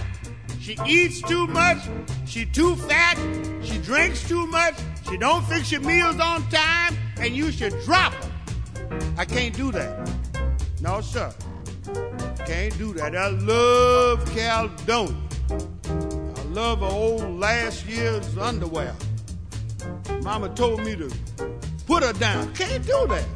She 0.60 0.78
eats 0.86 1.20
too 1.22 1.48
much, 1.48 1.78
she 2.24 2.46
too 2.46 2.76
fat, 2.76 3.18
she 3.64 3.78
drinks 3.78 4.26
too 4.28 4.46
much, 4.46 4.74
she 5.08 5.16
don't 5.16 5.44
fix 5.46 5.72
your 5.72 5.80
meals 5.80 6.20
on 6.20 6.48
time, 6.50 6.96
and 7.18 7.34
you 7.34 7.50
should 7.50 7.74
drop 7.84 8.14
her. 8.14 9.00
I 9.18 9.24
can't 9.24 9.56
do 9.56 9.72
that. 9.72 10.08
No, 10.80 11.00
sir. 11.00 11.34
Can't 12.46 12.78
do 12.78 12.92
that. 12.94 13.16
I 13.16 13.28
love 13.28 14.24
Caledonia. 14.36 15.16
I 15.50 16.42
love 16.52 16.78
her 16.78 16.86
old 16.86 17.40
last 17.40 17.86
year's 17.86 18.38
underwear. 18.38 18.94
Mama 20.22 20.48
told 20.50 20.84
me 20.84 20.94
to 20.94 21.10
put 21.86 22.04
her 22.04 22.12
down. 22.12 22.54
Can't 22.54 22.86
do 22.86 23.06
that. 23.08 23.26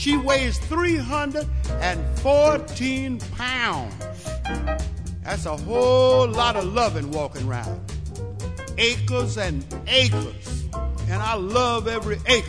She 0.00 0.16
weighs 0.16 0.58
314 0.60 3.20
pounds. 3.36 3.94
That's 5.22 5.44
a 5.44 5.58
whole 5.58 6.26
lot 6.26 6.56
of 6.56 6.64
loving 6.72 7.10
walking 7.10 7.46
around. 7.46 7.78
Acres 8.78 9.36
and 9.36 9.62
acres. 9.86 10.64
And 11.06 11.22
I 11.22 11.34
love 11.34 11.86
every 11.86 12.18
acre. 12.24 12.48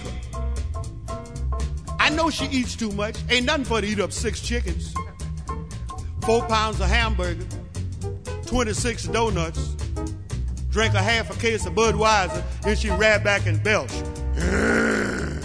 I 1.99 2.09
know 2.11 2.29
she 2.29 2.45
eats 2.45 2.77
too 2.77 2.93
much. 2.93 3.17
Ain't 3.29 3.47
nothing 3.47 3.65
for 3.65 3.81
to 3.81 3.87
eat 3.87 3.99
up 3.99 4.13
six 4.13 4.39
chickens, 4.39 4.93
four 6.21 6.45
pounds 6.45 6.79
of 6.79 6.87
hamburger, 6.87 7.45
26 8.45 9.07
donuts, 9.07 9.75
drink 10.69 10.93
a 10.93 11.01
half 11.01 11.29
a 11.29 11.33
case 11.37 11.65
of 11.65 11.73
Budweiser, 11.73 12.41
then 12.61 12.77
she 12.77 12.89
ran 12.91 13.21
back 13.23 13.45
and 13.45 13.61
belch. 13.61 13.91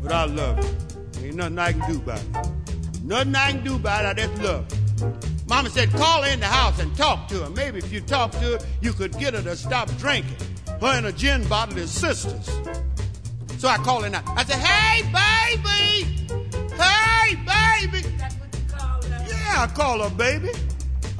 But 0.00 0.12
I 0.12 0.26
love 0.26 0.64
her. 0.64 0.77
Nothing 1.38 1.58
I 1.60 1.72
can 1.72 1.92
do 1.92 1.98
about 1.98 2.18
it. 2.18 3.04
Nothing 3.04 3.34
I 3.36 3.52
can 3.52 3.62
do 3.62 3.76
about 3.76 4.04
it. 4.04 4.08
I 4.08 4.26
just 4.26 4.42
love 4.42 4.72
her. 4.72 5.12
Mama 5.48 5.70
said, 5.70 5.88
call 5.92 6.22
her 6.22 6.32
in 6.32 6.40
the 6.40 6.46
house 6.46 6.80
and 6.80 6.92
talk 6.96 7.28
to 7.28 7.44
her. 7.44 7.50
Maybe 7.50 7.78
if 7.78 7.92
you 7.92 8.00
talk 8.00 8.32
to 8.32 8.38
her, 8.38 8.58
you 8.80 8.92
could 8.92 9.16
get 9.20 9.34
her 9.34 9.42
to 9.42 9.54
stop 9.54 9.88
drinking. 9.98 10.34
Her 10.80 10.88
and 10.88 11.06
a 11.06 11.12
gin 11.12 11.46
bottle 11.46 11.78
is 11.78 11.92
sisters. 11.92 12.50
So 13.58 13.68
I 13.68 13.76
called 13.76 14.02
her 14.02 14.10
now. 14.10 14.24
I 14.26 14.42
said, 14.42 14.56
hey, 14.56 15.02
baby! 15.12 16.26
Hey, 16.74 17.36
baby! 17.36 18.08
Yeah, 19.28 19.62
I 19.62 19.70
call 19.72 20.02
her 20.02 20.10
baby. 20.16 20.50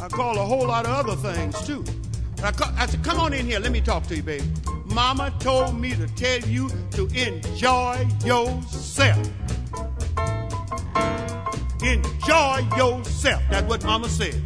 I 0.02 0.08
call 0.08 0.34
her 0.34 0.40
a 0.40 0.44
whole 0.44 0.66
lot 0.66 0.84
of 0.84 1.06
other 1.06 1.32
things 1.32 1.64
too. 1.64 1.84
But 2.34 2.44
I, 2.44 2.50
ca- 2.50 2.74
I 2.76 2.86
said, 2.86 3.04
come 3.04 3.20
on 3.20 3.32
in 3.32 3.46
here. 3.46 3.60
Let 3.60 3.70
me 3.70 3.80
talk 3.80 4.04
to 4.08 4.16
you, 4.16 4.24
baby. 4.24 4.44
Mama 4.86 5.32
told 5.38 5.78
me 5.78 5.94
to 5.94 6.08
tell 6.08 6.40
you 6.40 6.68
to 6.90 7.06
enjoy 7.14 8.04
yourself. 8.24 9.30
Enjoy 11.82 12.66
yourself. 12.76 13.42
That's 13.50 13.66
what 13.68 13.84
Mama 13.84 14.08
said. 14.08 14.42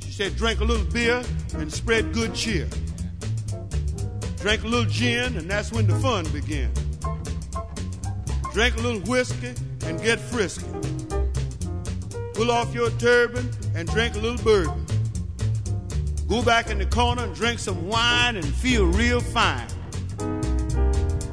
She 0.00 0.10
said, 0.12 0.36
drink 0.36 0.60
a 0.60 0.64
little 0.64 0.86
beer 0.86 1.22
and 1.54 1.72
spread 1.72 2.12
good 2.12 2.34
cheer. 2.34 2.68
Drink 4.38 4.62
a 4.62 4.68
little 4.68 4.90
gin, 4.90 5.36
and 5.36 5.50
that's 5.50 5.72
when 5.72 5.86
the 5.86 5.94
fun 5.96 6.24
begins. 6.30 6.78
Drink 8.52 8.76
a 8.76 8.80
little 8.80 9.00
whiskey 9.00 9.54
and 9.84 10.00
get 10.02 10.18
frisky. 10.18 10.66
Pull 12.34 12.50
off 12.50 12.72
your 12.72 12.90
turban 12.92 13.50
and 13.74 13.88
drink 13.88 14.14
a 14.14 14.18
little 14.18 14.42
bourbon. 14.44 14.86
Go 16.28 16.42
back 16.42 16.70
in 16.70 16.78
the 16.78 16.86
corner 16.86 17.24
and 17.24 17.34
drink 17.34 17.58
some 17.58 17.88
wine 17.88 18.36
and 18.36 18.44
feel 18.44 18.86
real 18.86 19.20
fine. 19.20 19.66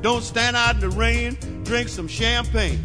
Don't 0.01 0.23
stand 0.23 0.55
out 0.55 0.75
in 0.75 0.81
the 0.81 0.89
rain, 0.89 1.37
drink 1.63 1.89
some 1.89 2.07
champagne 2.07 2.81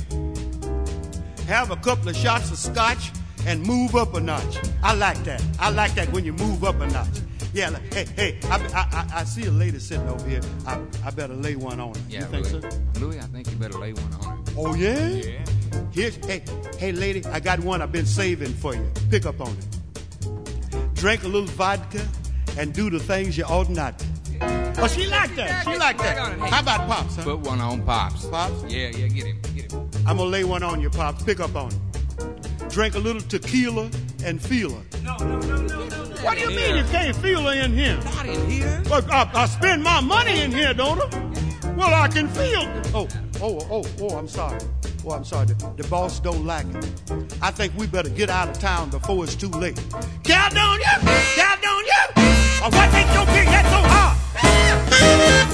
have 1.51 1.73
a 1.73 1.77
couple 1.77 2.09
of 2.09 2.17
shots 2.17 2.53
of 2.53 2.59
scotch, 2.59 3.11
and 3.45 3.61
move 3.67 3.97
up 3.97 4.15
a 4.15 4.21
notch. 4.21 4.59
I 4.85 4.95
like 4.95 5.19
that. 5.25 5.43
I 5.59 5.71
like 5.71 5.95
that 5.95 6.13
when 6.13 6.25
you 6.25 6.33
move 6.33 6.63
up 6.63 6.81
a 6.81 6.87
notch. 6.87 7.09
Yeah, 7.53 7.71
like, 7.71 7.93
hey, 7.93 8.07
hey, 8.15 8.39
I, 8.45 8.57
I, 8.73 9.21
I, 9.21 9.25
see 9.25 9.47
a 9.47 9.51
lady 9.51 9.81
sitting 9.81 10.09
over 10.09 10.29
here. 10.29 10.43
I, 10.65 10.81
I 11.05 11.11
better 11.11 11.35
lay 11.35 11.57
one 11.57 11.81
on 11.81 11.93
her. 11.93 12.01
Yeah, 12.09 12.21
you 12.21 12.27
think 12.27 12.53
Louis, 12.53 12.63
so? 12.63 13.01
Louis, 13.01 13.19
I 13.19 13.23
think 13.23 13.51
you 13.51 13.57
better 13.57 13.79
lay 13.79 13.93
one 13.93 14.15
on 14.15 14.23
her. 14.23 14.53
Oh, 14.57 14.75
yeah? 14.75 15.09
Yeah. 15.09 15.45
Here's, 15.91 16.15
hey, 16.25 16.45
hey, 16.79 16.93
lady, 16.93 17.25
I 17.27 17.41
got 17.41 17.59
one 17.59 17.83
I've 17.83 17.91
been 17.91 18.07
saving 18.07 18.53
for 18.53 18.77
you. 18.77 18.89
Pick 19.11 19.27
up 19.27 19.41
on 19.41 19.57
it. 19.59 20.95
Drink 20.95 21.25
a 21.25 21.29
little 21.29 21.49
vodka 21.49 22.07
and 22.57 22.73
do 22.73 22.91
the 22.91 23.01
things 23.01 23.37
you 23.37 23.45
ought 23.45 23.69
not. 23.69 24.01
Oh, 24.79 24.87
she 24.87 25.07
liked 25.09 25.35
that. 25.35 25.65
She 25.65 25.77
liked 25.77 25.99
that. 25.99 26.39
How 26.39 26.61
about 26.61 26.89
Pops, 26.89 27.17
huh? 27.17 27.25
Put 27.25 27.41
one 27.41 27.61
on 27.61 27.83
Pops. 27.83 28.27
Pops? 28.27 28.63
Yeah, 28.73 28.91
yeah, 28.91 29.09
get 29.09 29.27
him. 29.27 29.41
I'm 30.11 30.17
gonna 30.17 30.29
lay 30.29 30.43
one 30.43 30.65
on 30.65 30.81
you, 30.81 30.91
pop. 30.91 31.25
Pick 31.25 31.39
up 31.39 31.55
on 31.55 31.71
it. 31.71 32.69
Drink 32.69 32.97
a 32.97 32.99
little 32.99 33.23
tequila 33.23 33.89
and 34.25 34.43
feel 34.43 34.71
her. 34.75 34.83
No, 35.05 35.17
no, 35.19 35.39
no, 35.39 35.57
no, 35.57 35.87
no. 35.87 36.05
What 36.25 36.37
do 36.37 36.41
you 36.41 36.51
mean 36.51 36.75
you 36.75 36.83
can't 36.91 37.15
feel 37.15 37.43
her 37.43 37.53
in 37.53 37.73
here? 37.73 37.97
Not 38.05 38.27
in 38.27 38.51
here. 38.51 38.83
Well, 38.91 39.07
I, 39.09 39.31
I 39.33 39.47
spend 39.47 39.85
my 39.85 40.01
money 40.01 40.41
in 40.41 40.51
here, 40.51 40.75
don't 40.75 41.01
I? 41.01 41.75
Well, 41.77 41.95
I 41.95 42.09
can 42.09 42.27
feel. 42.27 42.63
Oh, 42.93 43.07
oh, 43.41 43.65
oh, 43.71 43.85
oh, 44.01 44.19
I'm 44.19 44.27
sorry. 44.27 44.59
Oh, 45.07 45.13
I'm 45.13 45.25
sorry. 45.25 45.47
The, 45.47 45.73
the 45.77 45.87
boss 45.87 46.19
don't 46.19 46.45
like 46.45 46.67
it. 46.67 47.37
I 47.41 47.53
think 47.53 47.73
we 47.77 47.87
better 47.87 48.11
get 48.11 48.31
out 48.31 48.49
of 48.49 48.59
town 48.59 48.91
before 48.91 49.23
it's 49.23 49.37
too 49.37 49.51
late. 49.51 49.81
Caledonia! 50.25 50.99
Caledonia! 51.37 52.01
Why 52.69 52.89
take 52.91 53.15
your 53.15 53.27
big 53.27 53.47
head 53.47 53.65
so 53.67 53.81
hard? 53.89 55.50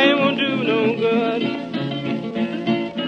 Praying 0.00 0.18
won't 0.18 0.38
do 0.38 0.64
no 0.64 0.96
good. 0.96 1.42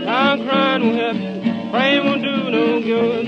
Loud 0.05 0.39
crying 0.47 0.82
won't 0.85 0.98
help 1.01 1.16
you. 1.16 1.70
Praying 1.70 2.05
won't 2.05 2.23
do 2.23 2.51
no 2.51 2.82
good. 2.82 3.27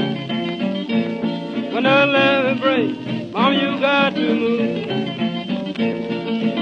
When 1.73 1.83
the 1.85 2.03
eleven 2.03 2.59
breaks, 2.59 2.99
Mom, 3.33 3.55
you 3.55 3.81
got 3.81 4.15
to 4.17 4.35
move. 4.35 4.87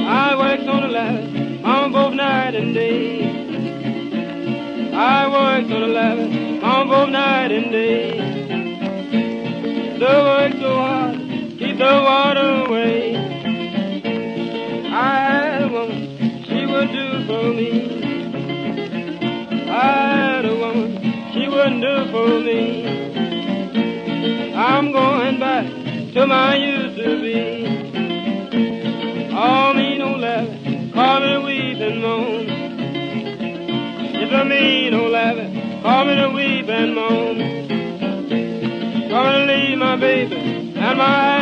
I 0.07 0.37
worked 0.39 0.69
on 0.69 0.83
the 0.83 0.89
ladder, 0.97 1.27
Mom, 1.63 1.91
both 1.91 2.15
night 2.15 2.55
and 2.55 2.73
day. 2.73 3.25
I 4.95 5.27
worked 5.27 5.73
on 5.73 5.81
the 5.81 5.89
ladder, 5.89 6.29
Mom, 6.61 6.87
both 6.89 7.09
night 7.09 7.51
and 7.51 7.73
day. 7.73 8.17
The 9.99 10.07
work 10.07 10.53
so 10.53 10.73
hard, 10.77 11.19
keep 11.59 11.79
the 11.79 11.85
water. 11.85 12.32
wonderful 21.83 22.41
me. 22.43 22.87
I'm 24.55 24.93
going 24.93 25.41
back 25.41 25.67
to 26.15 26.27
my 26.29 26.55
used 26.55 26.97
to 26.97 27.21
be. 27.21 27.67
All 29.35 29.75
me 29.75 29.99
no 29.99 30.15
levy, 30.15 30.93
call 30.93 31.21
me 31.21 31.33
to 31.33 31.41
weep 31.41 31.81
and 31.81 32.01
moan. 32.01 32.47
If 34.15 34.33
I 34.33 34.45
me 34.45 34.91
no 34.91 35.09
levy, 35.09 35.83
call 35.83 36.05
me 36.05 36.15
to 36.15 36.29
weep 36.31 36.69
and 36.69 36.95
moan. 36.95 37.39
Call 39.11 39.25
me 39.25 39.33
to 39.33 39.45
leave 39.53 39.79
my 39.79 39.97
baby 39.97 40.37
and 40.77 40.99
my 40.99 41.42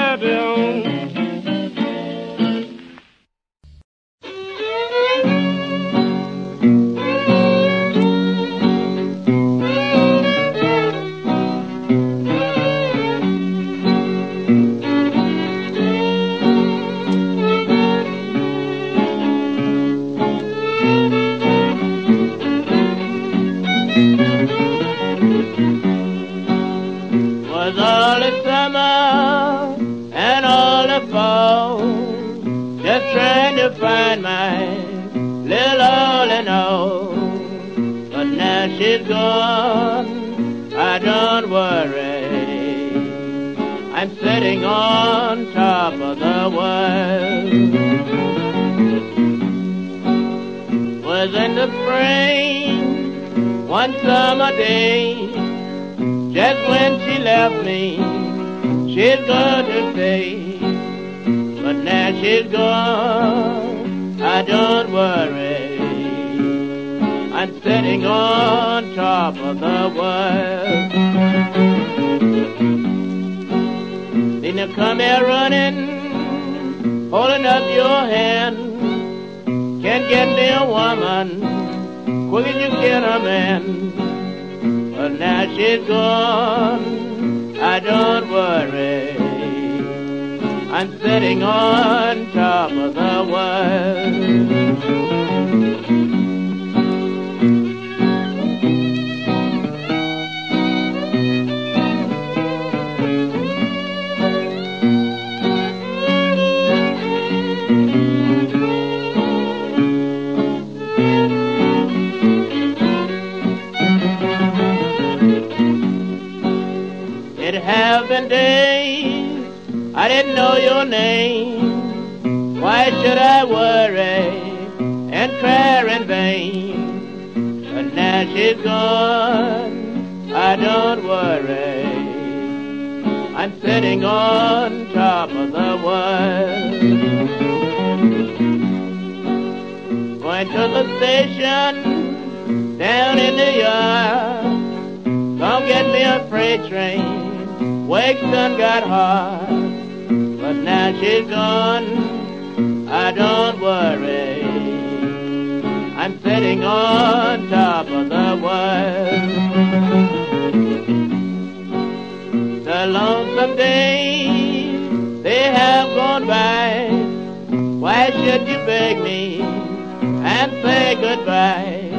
say 170.91 171.01
goodbye? 171.01 171.91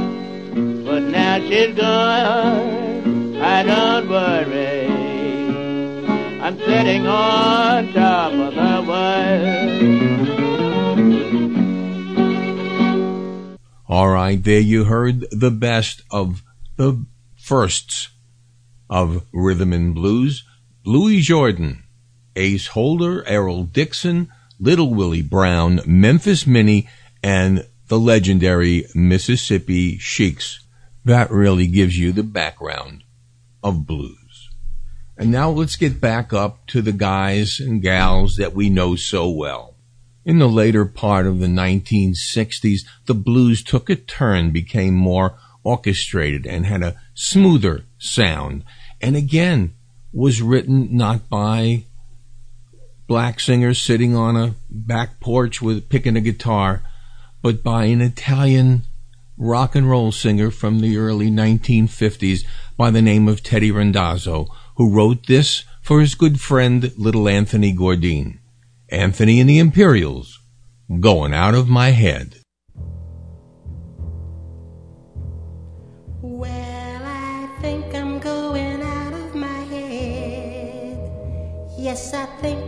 But 0.83 1.03
now 1.03 1.39
she's 1.39 1.75
gone, 1.75 3.37
I 3.37 3.63
don't 3.63 4.09
worry. 4.09 4.87
I'm 6.41 6.57
sitting 6.59 7.07
on 7.07 7.93
top 7.93 8.33
of 8.33 8.53
the 8.55 8.83
world. 8.89 10.01
All 13.87 14.09
right, 14.09 14.43
there 14.43 14.59
you 14.59 14.83
heard 14.85 15.25
the 15.31 15.51
best 15.51 16.01
of 16.11 16.43
the 16.75 17.05
firsts 17.37 18.09
of 18.89 19.23
rhythm 19.31 19.71
and 19.73 19.95
blues. 19.95 20.43
Louis 20.85 21.21
Jordan, 21.21 21.83
Ace 22.35 22.67
Holder, 22.67 23.25
Errol 23.25 23.63
Dixon, 23.63 24.29
Little 24.59 24.93
Willie 24.93 25.21
Brown, 25.21 25.79
Memphis 25.85 26.45
Minnie, 26.47 26.89
and 27.23 27.65
the 27.91 27.99
legendary 27.99 28.85
Mississippi 28.95 29.97
Sheiks. 29.97 30.61
That 31.03 31.29
really 31.29 31.67
gives 31.67 31.99
you 31.99 32.13
the 32.13 32.23
background 32.23 33.03
of 33.61 33.85
blues. 33.85 34.49
And 35.17 35.29
now 35.29 35.49
let's 35.49 35.75
get 35.75 35.99
back 35.99 36.31
up 36.31 36.65
to 36.67 36.81
the 36.81 36.93
guys 36.93 37.59
and 37.59 37.81
gals 37.81 38.37
that 38.37 38.53
we 38.53 38.69
know 38.69 38.95
so 38.95 39.29
well. 39.29 39.75
In 40.23 40.39
the 40.39 40.47
later 40.47 40.85
part 40.85 41.27
of 41.27 41.39
the 41.39 41.47
1960s, 41.47 42.85
the 43.07 43.13
blues 43.13 43.61
took 43.61 43.89
a 43.89 43.97
turn, 43.97 44.51
became 44.51 44.93
more 44.95 45.37
orchestrated, 45.61 46.47
and 46.47 46.65
had 46.65 46.83
a 46.83 46.95
smoother 47.13 47.83
sound. 47.97 48.63
And 49.01 49.17
again, 49.17 49.73
was 50.13 50.41
written 50.41 50.95
not 50.95 51.27
by 51.27 51.83
black 53.05 53.41
singers 53.41 53.81
sitting 53.81 54.15
on 54.15 54.37
a 54.37 54.55
back 54.69 55.19
porch 55.19 55.61
with 55.61 55.89
picking 55.89 56.15
a 56.15 56.21
guitar, 56.21 56.83
but 57.41 57.63
by 57.63 57.85
an 57.85 58.01
Italian 58.01 58.83
rock 59.37 59.75
and 59.75 59.89
roll 59.89 60.11
singer 60.11 60.51
from 60.51 60.79
the 60.79 60.97
early 60.97 61.31
1950s 61.31 62.45
by 62.77 62.91
the 62.91 63.01
name 63.01 63.27
of 63.27 63.41
Teddy 63.41 63.71
Randazzo, 63.71 64.47
who 64.77 64.93
wrote 64.93 65.27
this 65.27 65.63
for 65.81 65.99
his 65.99 66.15
good 66.15 66.39
friend 66.39 66.91
little 66.97 67.27
Anthony 67.27 67.73
Gourdine. 67.73 68.39
Anthony 68.89 69.39
and 69.39 69.49
the 69.49 69.57
Imperials, 69.57 70.39
going 70.99 71.33
out 71.33 71.55
of 71.55 71.69
my 71.69 71.91
head. 71.91 72.35
Well, 76.21 77.01
I 77.03 77.49
think 77.61 77.95
I'm 77.95 78.19
going 78.19 78.81
out 78.81 79.13
of 79.13 79.33
my 79.33 79.47
head. 79.47 80.99
Yes, 81.79 82.13
I 82.13 82.25
think 82.41 82.60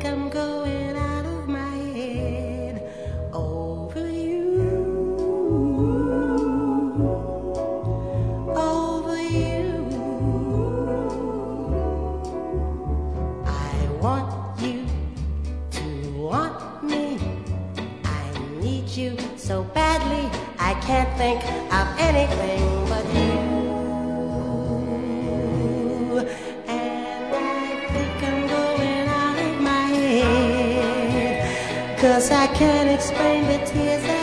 think 21.18 21.44
of 21.72 21.88
anything 22.00 22.86
but 22.90 23.06
you. 23.14 23.34
And 26.68 27.36
I 27.36 27.88
think 27.94 28.24
I'm 28.30 28.48
going 28.48 29.08
out 29.08 29.40
of 29.40 29.62
my. 29.62 29.90
Cause 32.00 32.32
I 32.32 32.48
can't 32.48 32.90
explain 32.90 33.46
the 33.48 33.60
tears 33.66 34.23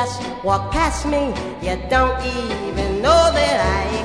just 0.00 0.22
walk 0.42 0.72
past 0.72 1.04
me. 1.04 1.24
You 1.60 1.76
don't 1.90 2.18
even 2.24 3.02
know 3.02 3.22
that 3.36 3.56
I 3.78 3.99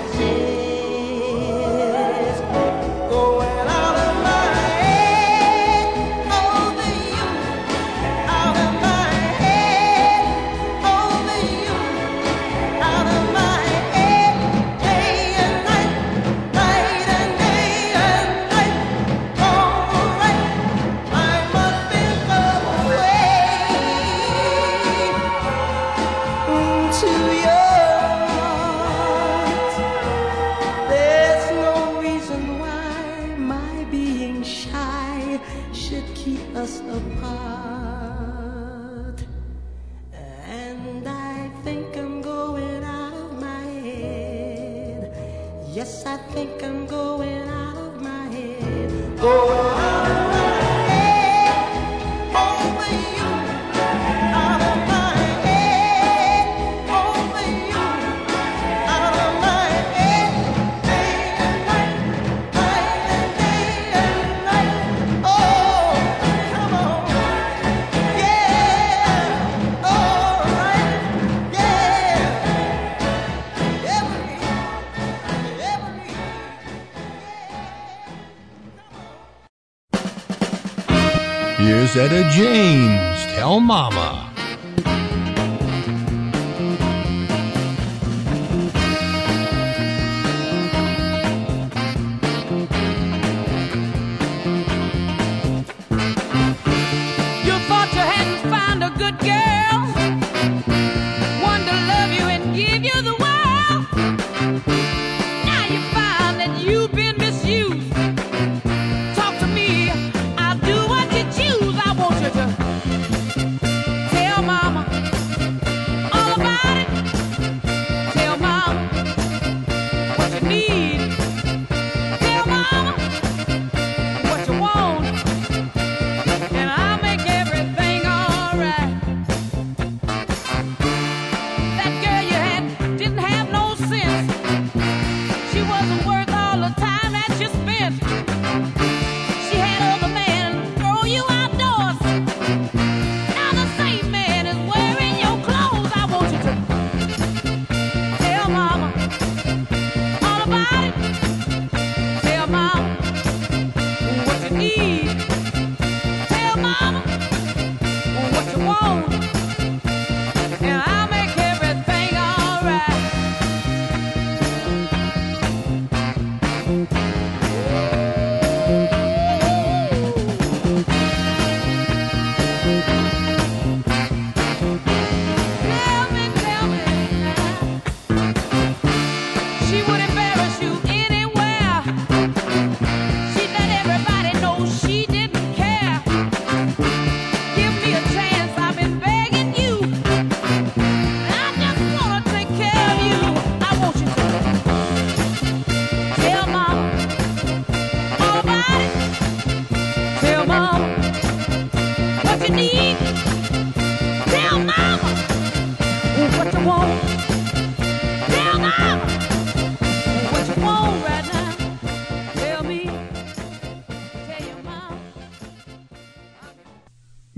Mama. 83.59 84.14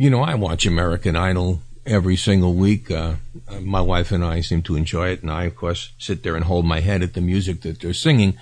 You 0.07 0.11
know, 0.11 0.23
I 0.23 0.35
watch 0.35 0.65
American 0.65 1.17
Idol 1.17 1.59
every 1.85 2.15
single 2.15 2.53
week. 2.53 2.89
Uh, 2.89 3.15
uh, 3.45 3.59
my 3.59 3.81
wife 3.81 4.09
and 4.13 4.23
I 4.23 4.39
seem 4.39 4.61
to 4.61 4.77
enjoy 4.77 5.09
it, 5.09 5.21
and 5.21 5.29
I, 5.29 5.43
of 5.43 5.57
course, 5.57 5.91
sit 5.97 6.23
there 6.23 6.37
and 6.37 6.45
hold 6.45 6.63
my 6.63 6.79
head 6.79 7.03
at 7.03 7.13
the 7.13 7.19
music 7.19 7.59
that 7.63 7.81
they're 7.81 7.93
singing. 7.93 8.37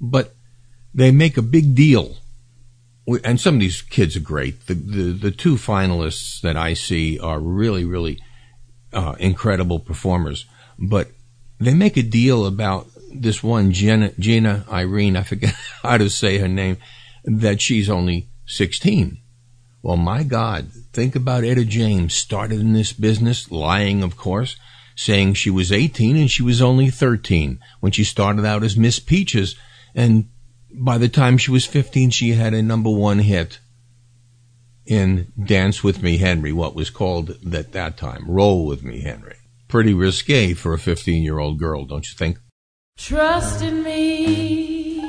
But 0.00 0.34
they 0.92 1.12
make 1.12 1.36
a 1.36 1.42
big 1.42 1.76
deal, 1.76 2.16
and 3.22 3.40
some 3.40 3.54
of 3.54 3.60
these 3.60 3.80
kids 3.80 4.16
are 4.16 4.20
great. 4.34 4.66
The 4.66 4.74
the, 4.74 5.12
the 5.12 5.30
two 5.30 5.54
finalists 5.54 6.40
that 6.40 6.56
I 6.56 6.74
see 6.74 7.20
are 7.20 7.38
really, 7.38 7.84
really 7.84 8.18
uh, 8.92 9.14
incredible 9.20 9.78
performers. 9.78 10.46
But 10.80 11.12
they 11.60 11.74
make 11.74 11.96
a 11.96 12.02
deal 12.02 12.44
about 12.44 12.88
this 13.12 13.40
one 13.40 13.70
Gina, 13.70 14.10
Gina 14.18 14.64
Irene. 14.68 15.16
I 15.16 15.22
forget 15.22 15.54
how 15.84 15.96
to 15.96 16.10
say 16.10 16.38
her 16.38 16.48
name. 16.48 16.78
That 17.24 17.60
she's 17.60 17.88
only 17.88 18.26
sixteen. 18.46 19.18
Well, 19.84 19.98
my 19.98 20.22
God, 20.22 20.72
think 20.94 21.14
about 21.14 21.44
Etta 21.44 21.66
James, 21.66 22.14
started 22.14 22.58
in 22.58 22.72
this 22.72 22.94
business, 22.94 23.50
lying, 23.50 24.02
of 24.02 24.16
course, 24.16 24.56
saying 24.96 25.34
she 25.34 25.50
was 25.50 25.70
18 25.70 26.16
and 26.16 26.30
she 26.30 26.42
was 26.42 26.62
only 26.62 26.88
13 26.88 27.60
when 27.80 27.92
she 27.92 28.02
started 28.02 28.46
out 28.46 28.64
as 28.64 28.78
Miss 28.78 28.98
Peaches. 28.98 29.56
And 29.94 30.30
by 30.72 30.96
the 30.96 31.10
time 31.10 31.36
she 31.36 31.50
was 31.50 31.66
15, 31.66 32.08
she 32.08 32.30
had 32.30 32.54
a 32.54 32.62
number 32.62 32.88
one 32.88 33.18
hit 33.18 33.58
in 34.86 35.30
Dance 35.38 35.84
With 35.84 36.02
Me, 36.02 36.16
Henry, 36.16 36.50
what 36.50 36.74
was 36.74 36.88
called 36.88 37.36
at 37.54 37.72
that 37.72 37.98
time, 37.98 38.24
Roll 38.26 38.64
With 38.64 38.82
Me, 38.82 39.02
Henry. 39.02 39.36
Pretty 39.68 39.92
risque 39.92 40.54
for 40.54 40.72
a 40.72 40.78
15 40.78 41.22
year 41.22 41.38
old 41.38 41.58
girl, 41.58 41.84
don't 41.84 42.08
you 42.08 42.16
think? 42.16 42.38
Trust 42.96 43.60
in 43.60 43.82
me 43.82 45.00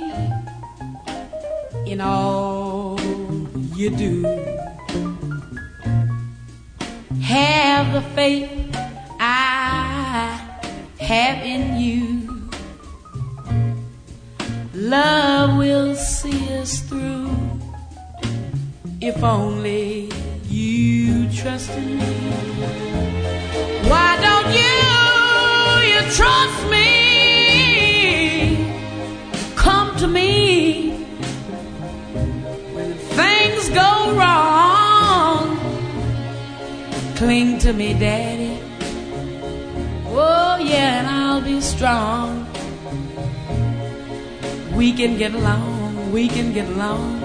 in 1.86 2.02
all 2.02 3.00
you 3.74 3.90
do. 3.90 4.45
Have 7.26 7.92
the 7.92 8.02
faith 8.14 8.52
I 9.20 10.40
have 11.00 11.44
in 11.44 11.80
you. 11.80 12.50
Love 14.76 15.58
will 15.58 15.96
see 15.96 16.56
us 16.60 16.82
through 16.82 17.36
if 19.02 19.24
only 19.24 20.12
you 20.50 21.28
trust 21.32 21.72
in 21.72 21.98
me. 21.98 22.16
Why 23.90 24.12
don't 24.28 24.50
you, 24.62 24.78
you 25.92 26.02
trust 26.20 26.60
me? 26.70 26.88
Come 29.56 29.98
to 29.98 30.08
me 30.08 30.92
when 32.76 32.94
things 32.94 33.70
go 33.70 34.14
wrong. 34.16 34.45
Cling 37.16 37.60
to 37.60 37.72
me, 37.72 37.94
Daddy. 37.94 38.60
Oh, 40.08 40.58
yeah, 40.60 41.00
and 41.00 41.08
I'll 41.08 41.42
be 41.42 41.62
strong. 41.62 42.46
We 44.76 44.92
can 44.92 45.18
get 45.18 45.34
along, 45.34 46.12
we 46.12 46.28
can 46.28 46.52
get 46.52 46.68
along. 46.68 47.22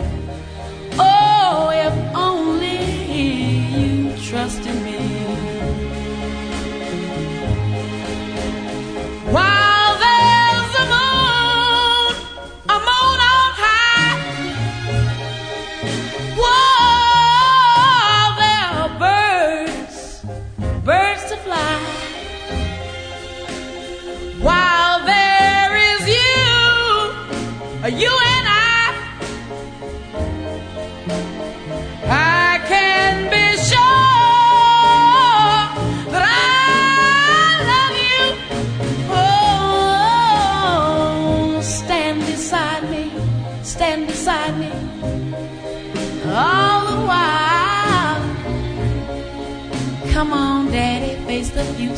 Oh, 0.97 1.71
if 1.75 1.93
only 2.15 2.79
you 3.11 4.17
trust 4.29 4.65
in 4.65 4.85
me. 4.85 5.20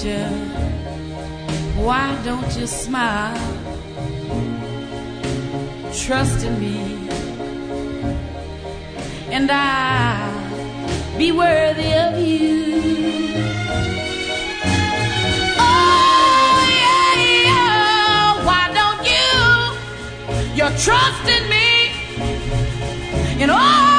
Why 0.05 0.29
don't 2.25 2.57
you 2.57 2.67
smile? 2.67 3.39
Trust 5.95 6.45
in 6.45 6.61
me 6.61 7.09
and 9.31 9.49
I'll 9.49 11.17
be 11.17 11.31
worthy 11.31 11.93
of 11.95 12.19
you. 12.19 12.65
Oh, 15.57 16.67
yeah, 16.69 17.15
yeah. 17.47 18.45
Why 18.45 18.73
don't 18.75 19.05
you? 19.07 19.77
You're 20.57 20.77
trusting 20.79 21.49
me 21.49 21.93
in 23.41 23.51
all 23.51 23.92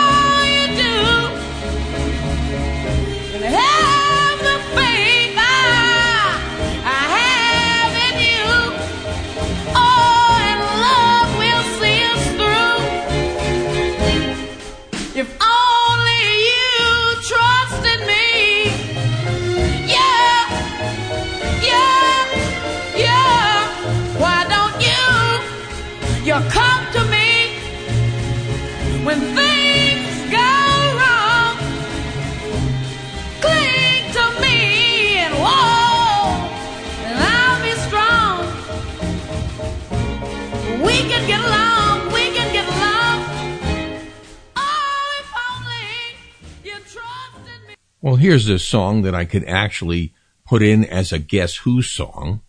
here's 48.24 48.48
a 48.48 48.58
song 48.58 49.02
that 49.02 49.14
I 49.14 49.26
could 49.26 49.44
actually 49.50 50.14
put 50.48 50.64
in 50.64 50.86
as 50.86 51.12
a 51.12 51.20
Guess 51.20 51.58
Who 51.58 51.82
song, 51.82 52.40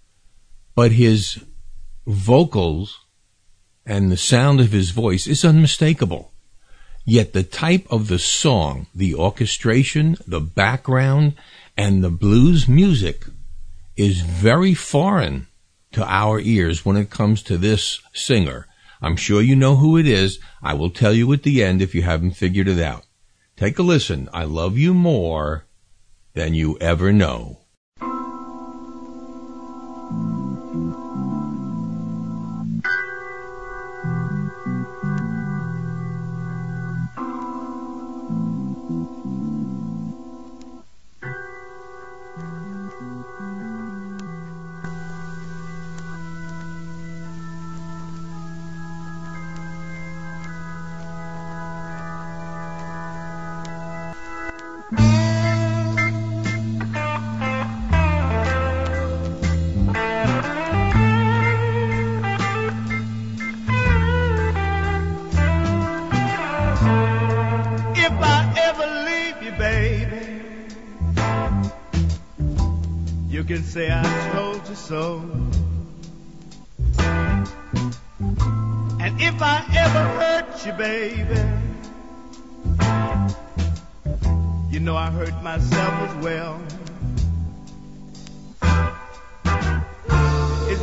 but 0.77 0.93
his 0.93 1.45
vocals 2.07 3.01
and 3.85 4.09
the 4.09 4.17
sound 4.17 4.61
of 4.61 4.71
his 4.71 4.93
voice 4.93 5.27
is 5.27 5.45
unmistakable. 5.45 6.33
Yet 7.05 7.33
the 7.33 7.43
type 7.43 7.89
of 7.91 8.07
the 8.07 8.21
song, 8.21 8.87
the 8.95 9.17
orchestration, 9.17 10.17
the 10.29 10.41
background, 10.41 11.35
and 11.77 12.05
the 12.05 12.11
blues 12.25 12.69
music 12.69 13.25
is 13.97 14.21
very 14.21 14.75
foreign 14.75 15.49
to 15.91 16.05
our 16.05 16.39
ears 16.39 16.85
when 16.85 16.97
it 16.97 17.11
comes 17.11 17.43
to 17.43 17.59
this 17.59 18.01
singer. 18.13 18.69
I'm 19.03 19.17
sure 19.17 19.43
you 19.43 19.57
know 19.57 19.75
who 19.75 19.99
it 19.99 20.07
is. 20.07 20.39
I 20.63 20.75
will 20.75 20.91
tell 20.91 21.13
you 21.13 21.33
at 21.33 21.43
the 21.43 21.65
end 21.65 21.83
if 21.83 21.97
you 21.97 22.03
haven't 22.03 22.37
figured 22.37 22.69
it 22.69 22.79
out. 22.79 23.05
Take 23.57 23.79
a 23.79 23.83
listen. 23.83 24.29
I 24.33 24.45
love 24.45 24.77
you 24.77 24.95
more 24.95 25.67
than 26.33 26.55
you 26.55 26.77
ever 26.81 27.13
know. 27.13 27.64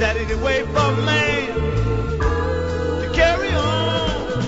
That 0.02 0.18
any 0.18 0.34
way 0.34 0.64
for 0.64 0.80
a 0.80 1.06
man 1.06 1.54
to 3.02 3.12
carry 3.14 3.54
on? 3.54 4.42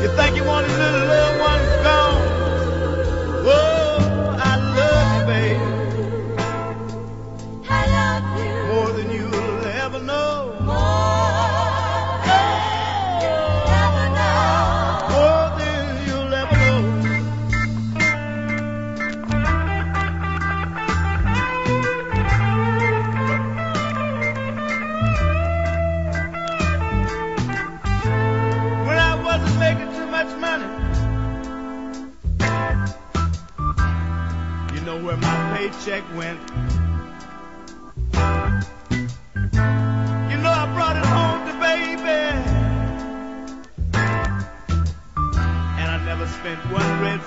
You 0.00 0.08
think 0.14 0.36
you 0.36 0.44
want 0.44 0.68
his 0.68 0.78
little 0.78 1.08
loved 1.08 1.29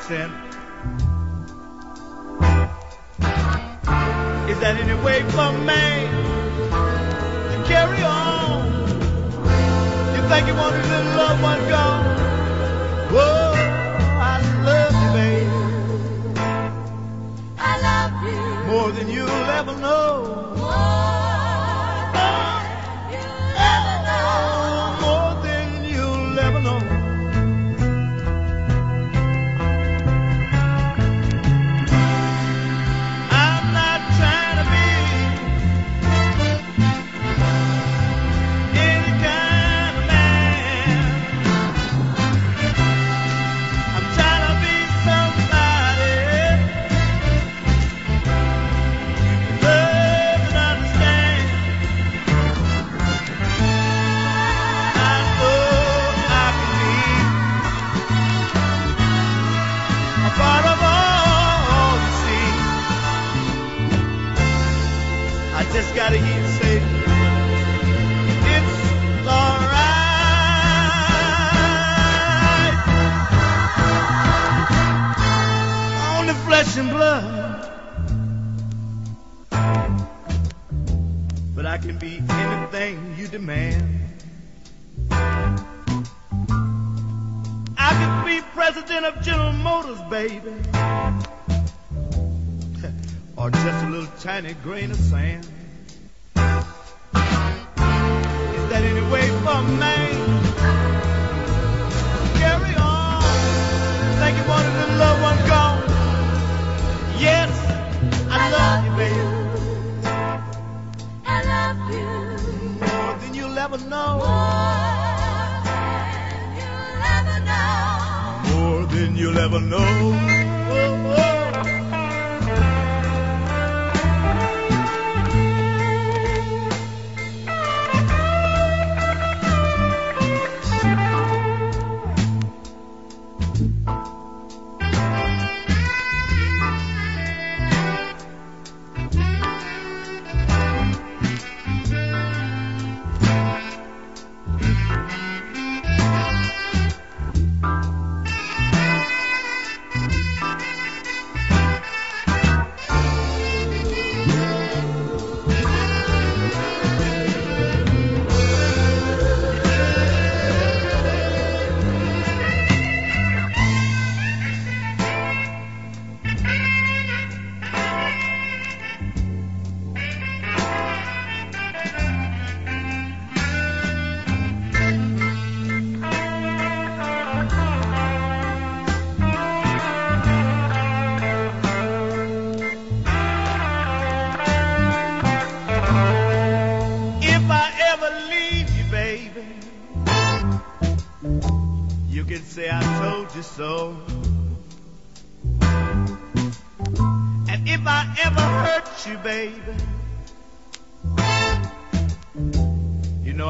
extent. 0.03 0.33
Is 4.49 4.59
that 4.59 4.75
any 4.77 5.01
way 5.01 5.23
for 5.31 5.51
me 5.63 5.83
to 7.49 7.63
carry 7.65 8.03
on? 8.03 8.67
You 10.13 10.21
think 10.27 10.47
you 10.47 10.55
want 10.55 10.75
to 10.75 10.81
little 10.89 11.15
loved 11.15 11.41
one 11.41 11.59
gone? 11.69 12.05
Whoa, 13.13 13.53
I 14.19 14.41
love 14.67 14.93
you, 15.01 15.09
baby. 15.19 15.47
I 17.57 17.73
love 17.87 18.13
you. 18.27 18.71
More 18.71 18.91
than 18.91 19.09
you'll 19.09 19.29
ever 19.29 19.75
know. 19.77 20.52
and 76.77 76.89
blood. 76.89 77.69
But 81.55 81.65
I 81.67 81.77
can 81.77 81.97
be 81.99 82.21
anything 82.29 83.15
you 83.17 83.27
demand. 83.27 83.99
I 87.77 87.91
could 87.99 88.25
be 88.25 88.41
president 88.53 89.05
of 89.05 89.21
General 89.21 89.53
Motors, 89.53 90.01
baby. 90.09 90.39
or 93.37 93.51
just 93.51 93.85
a 93.85 93.89
little 93.89 94.07
tiny 94.19 94.53
grain 94.63 94.89
of 94.91 94.97
sand. 94.97 95.47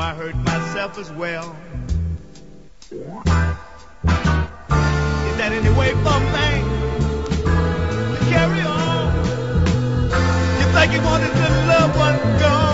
I 0.03 0.13
hurt 0.13 0.35
myself 0.35 0.97
as 0.97 1.09
well. 1.13 1.55
Is 2.91 2.99
that 5.37 5.53
any 5.53 5.69
way 5.79 5.93
for 6.03 6.19
me 6.35 6.49
to 8.11 8.25
carry 8.29 8.61
on? 8.63 9.15
You 10.59 10.65
think 10.73 10.91
you 10.91 11.01
wanted 11.03 11.31
to 11.31 11.49
love 11.69 11.95
one 11.95 12.19
gone? 12.41 12.72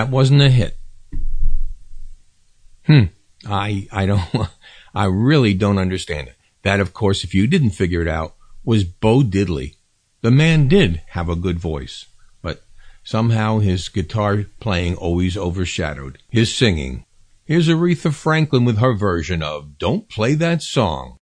That 0.00 0.08
wasn't 0.08 0.40
a 0.40 0.48
hit. 0.48 0.78
Hmm. 2.86 3.04
I, 3.46 3.86
I 3.92 4.06
don't, 4.06 4.22
I 4.94 5.04
really 5.04 5.52
don't 5.52 5.76
understand 5.76 6.28
it. 6.28 6.36
That, 6.62 6.80
of 6.80 6.94
course, 6.94 7.22
if 7.22 7.34
you 7.34 7.46
didn't 7.46 7.72
figure 7.72 8.00
it 8.00 8.08
out, 8.08 8.34
was 8.64 8.84
Bo 8.84 9.20
Diddley. 9.20 9.74
The 10.22 10.30
man 10.30 10.68
did 10.68 11.02
have 11.08 11.28
a 11.28 11.36
good 11.36 11.58
voice, 11.58 12.06
but 12.40 12.62
somehow 13.04 13.58
his 13.58 13.90
guitar 13.90 14.46
playing 14.58 14.96
always 14.96 15.36
overshadowed 15.36 16.16
his 16.30 16.54
singing. 16.54 17.04
Here's 17.44 17.68
Aretha 17.68 18.14
Franklin 18.14 18.64
with 18.64 18.78
her 18.78 18.94
version 18.94 19.42
of 19.42 19.76
Don't 19.76 20.08
Play 20.08 20.32
That 20.32 20.62
Song. 20.62 21.18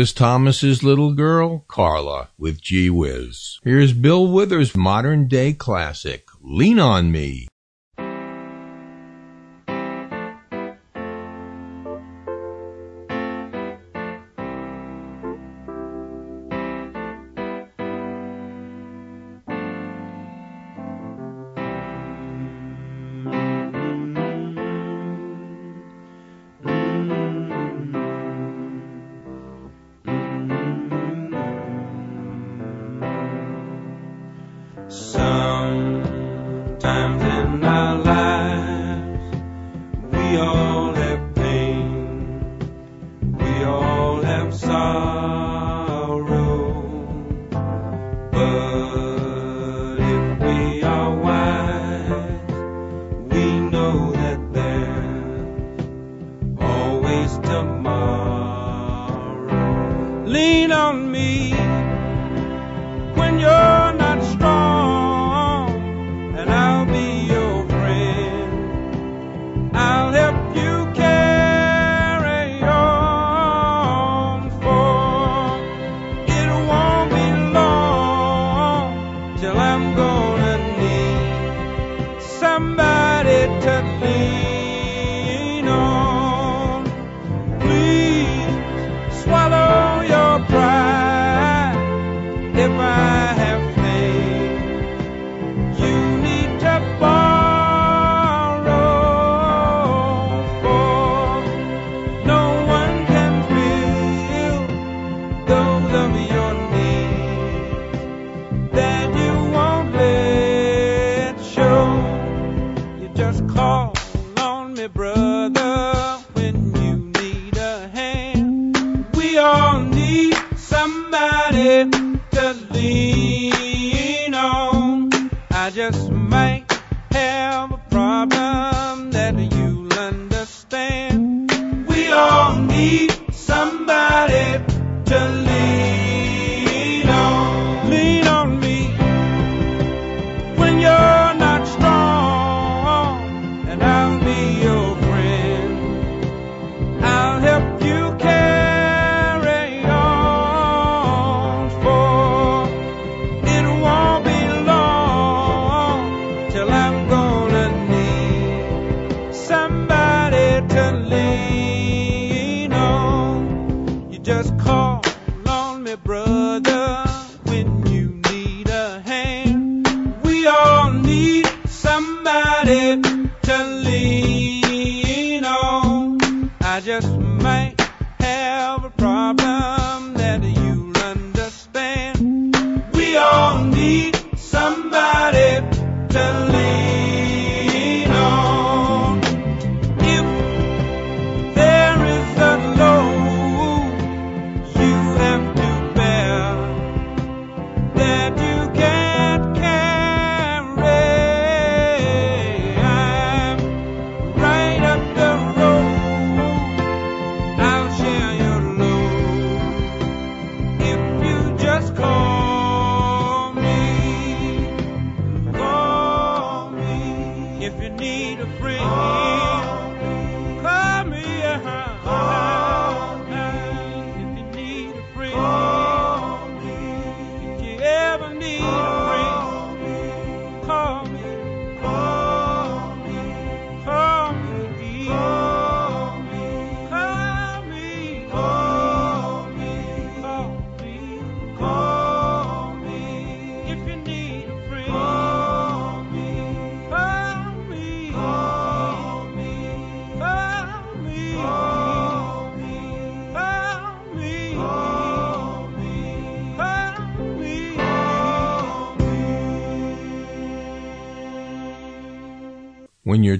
Rufus 0.00 0.14
Thomas's 0.14 0.82
little 0.82 1.12
girl, 1.12 1.66
Carla, 1.68 2.30
with 2.38 2.62
Gee 2.62 2.88
Whiz. 2.88 3.58
Here's 3.62 3.92
Bill 3.92 4.32
Withers' 4.32 4.74
modern 4.74 5.28
day 5.28 5.52
classic, 5.52 6.24
Lean 6.40 6.78
on 6.78 7.12
Me. 7.12 7.49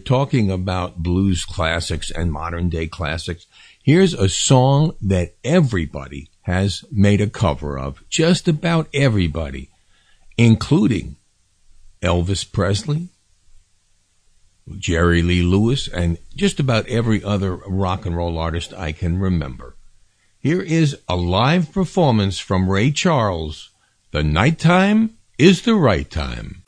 talking 0.01 0.51
about 0.51 1.03
blues 1.03 1.45
classics 1.45 2.11
and 2.11 2.33
modern 2.33 2.69
day 2.69 2.87
classics, 2.87 3.47
here's 3.83 4.15
a 4.15 4.29
song 4.29 4.95
that 5.01 5.35
everybody 5.45 6.31
has 6.43 6.85
made 6.91 7.21
a 7.21 7.31
cover 7.31 7.79
of. 7.79 8.03
Just 8.09 8.49
about 8.49 8.89
everybody, 8.93 9.71
including 10.37 11.17
Elvis 12.03 12.51
Presley, 12.51 13.09
Jerry 14.79 15.23
Lee 15.23 15.43
Lewis, 15.43 15.89
and 15.89 16.19
just 16.35 16.61
about 16.61 16.87
every 16.89 17.23
other 17.23 17.57
rock 17.57 18.07
and 18.07 18.17
roll 18.17 18.39
artist 18.39 18.73
I 18.75 18.93
can 18.93 19.19
remember. 19.19 19.77
Here 20.39 20.63
is 20.63 20.97
a 21.09 21.17
live 21.17 21.73
performance 21.73 22.39
from 22.39 22.71
Ray 22.71 22.91
Charles. 22.91 23.71
The 24.11 24.23
nighttime 24.23 25.19
is 25.39 25.63
the 25.63 25.75
right 25.75 26.11
time. 26.11 26.63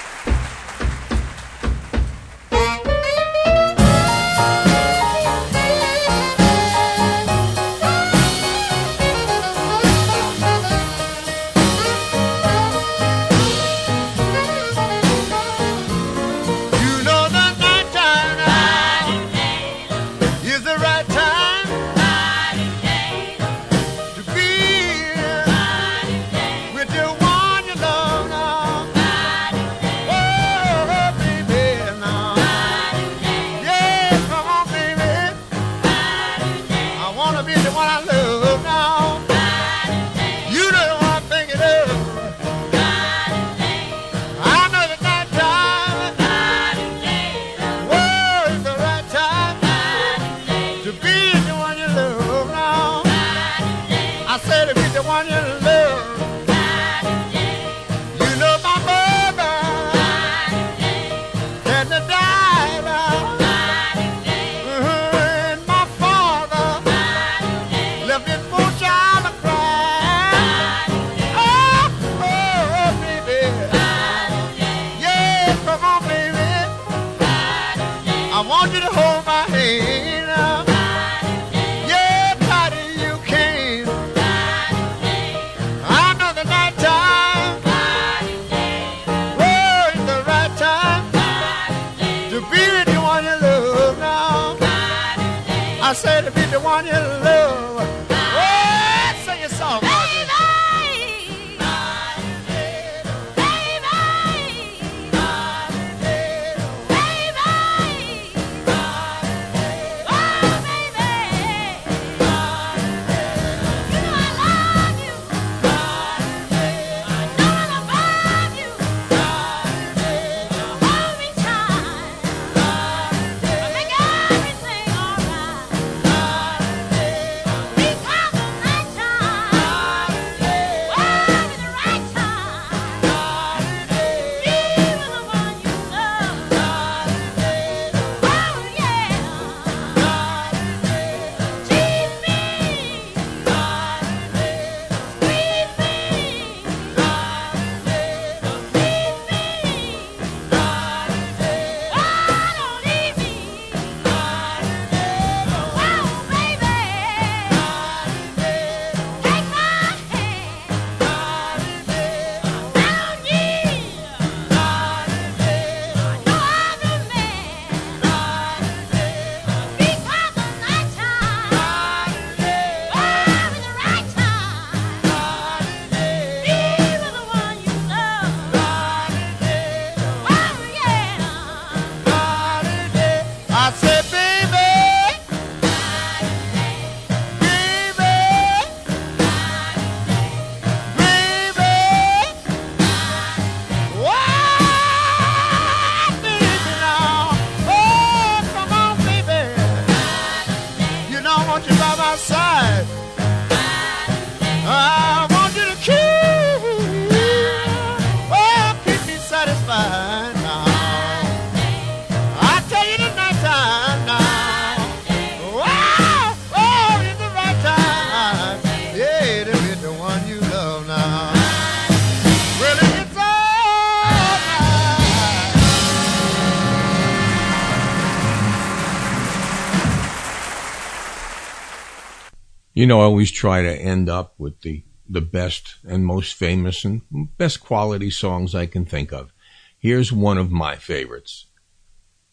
You 232.82 232.88
know, 232.88 233.00
I 233.00 233.04
always 233.04 233.30
try 233.30 233.62
to 233.62 233.72
end 233.72 234.08
up 234.08 234.34
with 234.38 234.62
the, 234.62 234.82
the 235.08 235.20
best 235.20 235.76
and 235.84 236.04
most 236.04 236.34
famous 236.34 236.84
and 236.84 237.02
best 237.38 237.60
quality 237.60 238.10
songs 238.10 238.56
I 238.56 238.66
can 238.66 238.84
think 238.86 239.12
of. 239.12 239.30
Here's 239.78 240.12
one 240.12 240.36
of 240.36 240.50
my 240.50 240.74
favorites. 240.74 241.46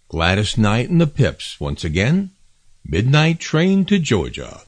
Gladys 0.08 0.58
Knight 0.58 0.90
and 0.90 1.00
the 1.00 1.06
Pips, 1.06 1.60
once 1.60 1.84
again, 1.84 2.32
Midnight 2.84 3.40
Train 3.40 3.86
to 3.86 4.00
Georgia. 4.00 4.62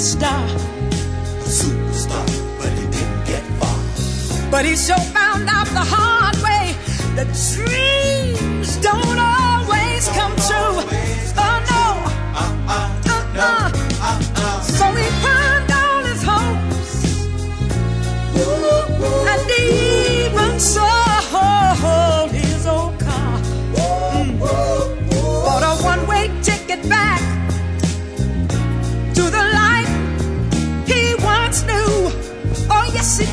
superstar. 0.00 0.44
A 1.40 1.48
superstar, 1.48 2.26
but 2.58 2.72
he 2.72 2.86
didn't 2.86 3.24
get 3.26 3.42
far. 3.60 4.50
But 4.50 4.64
he 4.64 4.74
sure 4.74 4.96
found 5.12 5.48
out 5.48 5.66
the 5.66 5.84
hard 5.84 6.36
way 6.36 6.74
that 7.16 7.28
dreams 7.54 8.76
don't 8.78 9.18
always. 9.18 9.39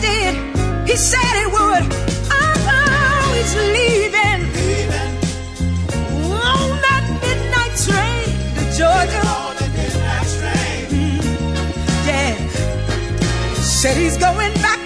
Did. 0.08 0.34
He 0.90 0.96
said 0.96 1.34
he 1.42 1.46
would. 1.56 1.84
Oh, 2.40 3.34
he's 3.36 3.54
leaving. 3.76 4.42
On 6.50 6.70
that 6.86 7.06
midnight 7.24 7.76
train 7.86 8.28
to 8.58 8.64
Georgia. 8.78 9.24
Mm, 10.92 11.20
yeah. 12.08 12.34
Said 13.80 13.96
he's 13.98 14.18
going 14.18 14.54
back 14.66 14.77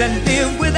world 0.00 0.69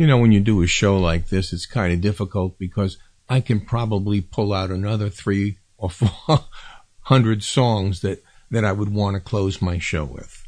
You 0.00 0.06
know, 0.06 0.16
when 0.16 0.32
you 0.32 0.40
do 0.40 0.62
a 0.62 0.66
show 0.66 0.96
like 0.96 1.28
this, 1.28 1.52
it's 1.52 1.66
kind 1.66 1.92
of 1.92 2.00
difficult 2.00 2.58
because 2.58 2.96
I 3.28 3.42
can 3.42 3.60
probably 3.60 4.22
pull 4.22 4.54
out 4.54 4.70
another 4.70 5.10
three 5.10 5.58
or 5.76 5.90
four 5.90 6.46
hundred 7.00 7.42
songs 7.42 8.00
that, 8.00 8.24
that 8.50 8.64
I 8.64 8.72
would 8.72 8.94
want 8.94 9.16
to 9.16 9.20
close 9.20 9.60
my 9.60 9.78
show 9.78 10.06
with. 10.06 10.42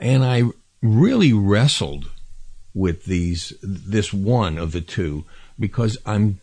And 0.00 0.24
I 0.24 0.44
really 0.80 1.34
wrestled 1.34 2.10
with 2.72 3.04
these, 3.04 3.52
this 3.62 4.10
one 4.10 4.56
of 4.56 4.72
the 4.72 4.80
two 4.80 5.26
because 5.58 5.98
I'm 6.06 6.40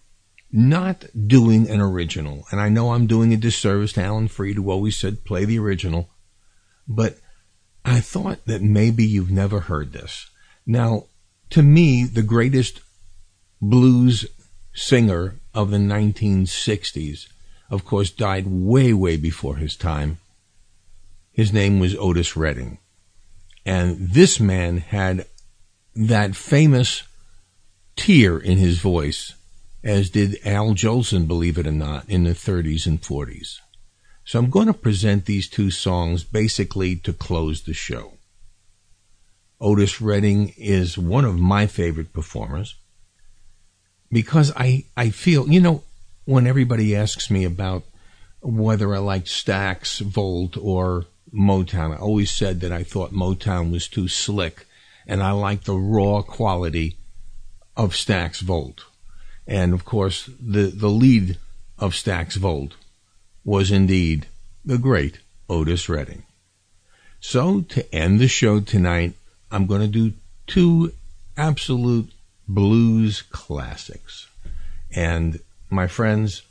not 0.51 1.03
doing 1.25 1.67
an 1.67 1.81
original. 1.81 2.45
And 2.51 2.61
I 2.61 2.69
know 2.69 2.93
I'm 2.93 3.07
doing 3.07 3.33
a 3.33 3.37
disservice 3.37 3.93
to 3.93 4.03
Alan 4.03 4.27
Freed, 4.27 4.57
who 4.57 4.69
always 4.69 4.97
said 4.97 5.25
play 5.25 5.45
the 5.45 5.57
original. 5.57 6.11
But 6.87 7.17
I 7.83 8.01
thought 8.01 8.45
that 8.45 8.61
maybe 8.61 9.03
you've 9.03 9.31
never 9.31 9.61
heard 9.61 9.93
this. 9.93 10.29
Now, 10.67 11.05
to 11.51 11.61
me, 11.61 12.03
the 12.03 12.23
greatest 12.23 12.81
blues 13.61 14.25
singer 14.73 15.39
of 15.53 15.71
the 15.71 15.77
1960s, 15.77 17.27
of 17.69 17.85
course, 17.85 18.11
died 18.11 18.45
way, 18.47 18.93
way 18.93 19.17
before 19.17 19.55
his 19.55 19.75
time. 19.75 20.17
His 21.31 21.51
name 21.51 21.79
was 21.79 21.95
Otis 21.95 22.35
Redding. 22.35 22.77
And 23.65 23.97
this 23.99 24.39
man 24.39 24.77
had 24.77 25.25
that 25.95 26.35
famous 26.35 27.03
tear 27.95 28.37
in 28.37 28.57
his 28.57 28.79
voice, 28.79 29.33
as 29.83 30.09
did 30.09 30.37
Al 30.45 30.73
Jolson, 30.73 31.27
believe 31.27 31.57
it 31.57 31.67
or 31.67 31.71
not, 31.71 32.07
in 32.09 32.25
the 32.25 32.31
30s 32.31 32.85
and 32.85 33.01
40s. 33.01 33.59
So 34.23 34.39
I'm 34.39 34.49
going 34.49 34.67
to 34.67 34.73
present 34.73 35.25
these 35.25 35.47
two 35.47 35.71
songs 35.71 36.23
basically 36.23 36.95
to 36.97 37.13
close 37.13 37.61
the 37.61 37.73
show. 37.73 38.13
Otis 39.59 40.01
Redding 40.01 40.53
is 40.57 40.97
one 40.97 41.25
of 41.25 41.39
my 41.39 41.67
favorite 41.67 42.13
performers 42.13 42.75
because 44.11 44.51
I, 44.55 44.85
I 44.95 45.09
feel, 45.09 45.47
you 45.47 45.59
know, 45.59 45.83
when 46.25 46.47
everybody 46.47 46.95
asks 46.95 47.29
me 47.29 47.45
about 47.45 47.83
whether 48.41 48.93
I 48.93 48.99
like 48.99 49.25
Stax, 49.25 50.01
Volt, 50.01 50.57
or 50.57 51.05
Motown, 51.33 51.93
I 51.93 51.97
always 51.97 52.31
said 52.31 52.61
that 52.61 52.71
I 52.71 52.83
thought 52.83 53.11
Motown 53.11 53.71
was 53.71 53.87
too 53.87 54.07
slick 54.07 54.65
and 55.07 55.21
I 55.21 55.31
like 55.31 55.63
the 55.63 55.75
raw 55.75 56.21
quality 56.21 56.97
of 57.77 57.93
Stax 57.93 58.41
Volt. 58.41 58.85
And 59.47 59.73
of 59.73 59.85
course, 59.85 60.29
the, 60.39 60.67
the 60.67 60.89
lead 60.89 61.37
of 61.77 61.93
Stax 61.93 62.35
Volt 62.35 62.75
was 63.43 63.71
indeed 63.71 64.27
the 64.63 64.77
great 64.77 65.19
Otis 65.49 65.87
Redding. 65.87 66.23
So 67.19 67.61
to 67.61 67.93
end 67.93 68.19
the 68.19 68.27
show 68.27 68.59
tonight, 68.59 69.13
I'm 69.55 69.67
going 69.67 69.79
to 69.79 69.87
do 69.87 70.11
two 70.47 70.91
absolute 71.37 72.11
blues 72.45 73.21
classics. 73.21 74.27
And 74.93 75.39
my 75.69 75.87
friends, 75.87 76.41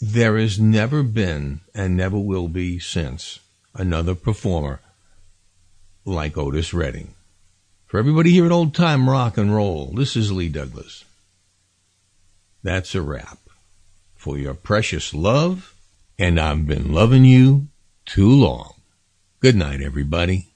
there 0.00 0.38
has 0.38 0.60
never 0.60 1.02
been 1.02 1.60
and 1.74 1.96
never 1.96 2.16
will 2.16 2.46
be 2.46 2.78
since 2.78 3.40
another 3.74 4.14
performer 4.14 4.78
like 6.04 6.38
Otis 6.38 6.72
Redding. 6.72 7.14
For 7.88 7.98
everybody 7.98 8.30
here 8.30 8.46
at 8.46 8.52
Old 8.52 8.76
Time 8.76 9.10
Rock 9.10 9.36
and 9.36 9.52
Roll, 9.52 9.86
this 9.86 10.14
is 10.14 10.30
Lee 10.30 10.48
Douglas. 10.48 11.04
That's 12.62 12.94
a 12.94 13.02
wrap 13.02 13.40
for 14.14 14.38
your 14.38 14.54
precious 14.54 15.12
love, 15.12 15.74
and 16.16 16.38
I've 16.38 16.64
been 16.64 16.92
loving 16.92 17.24
you 17.24 17.66
too 18.06 18.30
long. 18.30 18.74
Good 19.40 19.56
night, 19.56 19.80
everybody. 19.80 20.47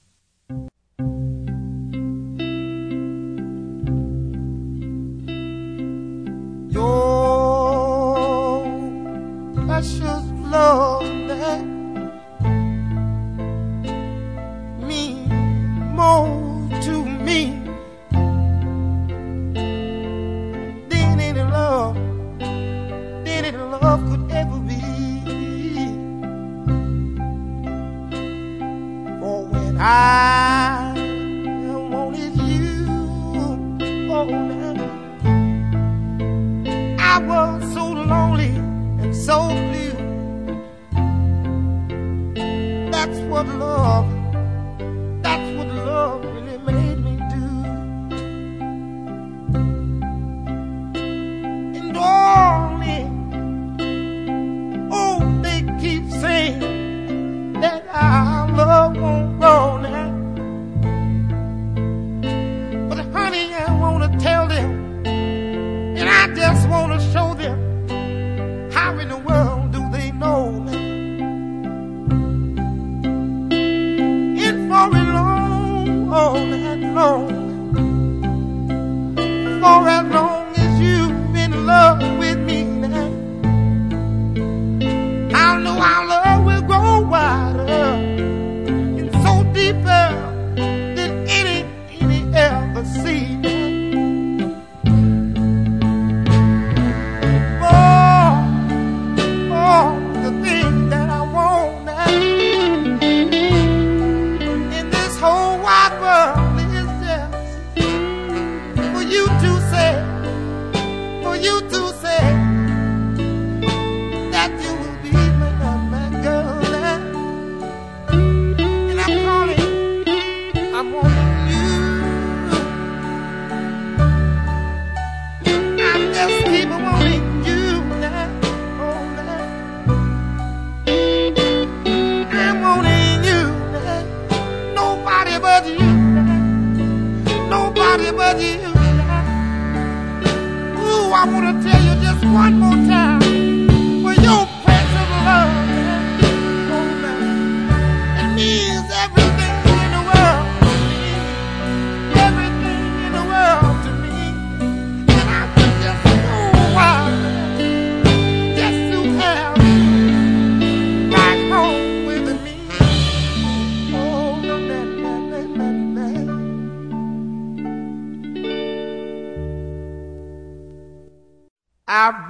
I 29.92 30.41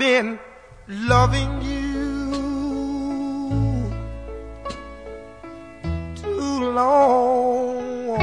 been 0.03 0.37
loving 0.89 1.53
you 1.63 2.11
too 6.17 6.73
long 6.81 8.19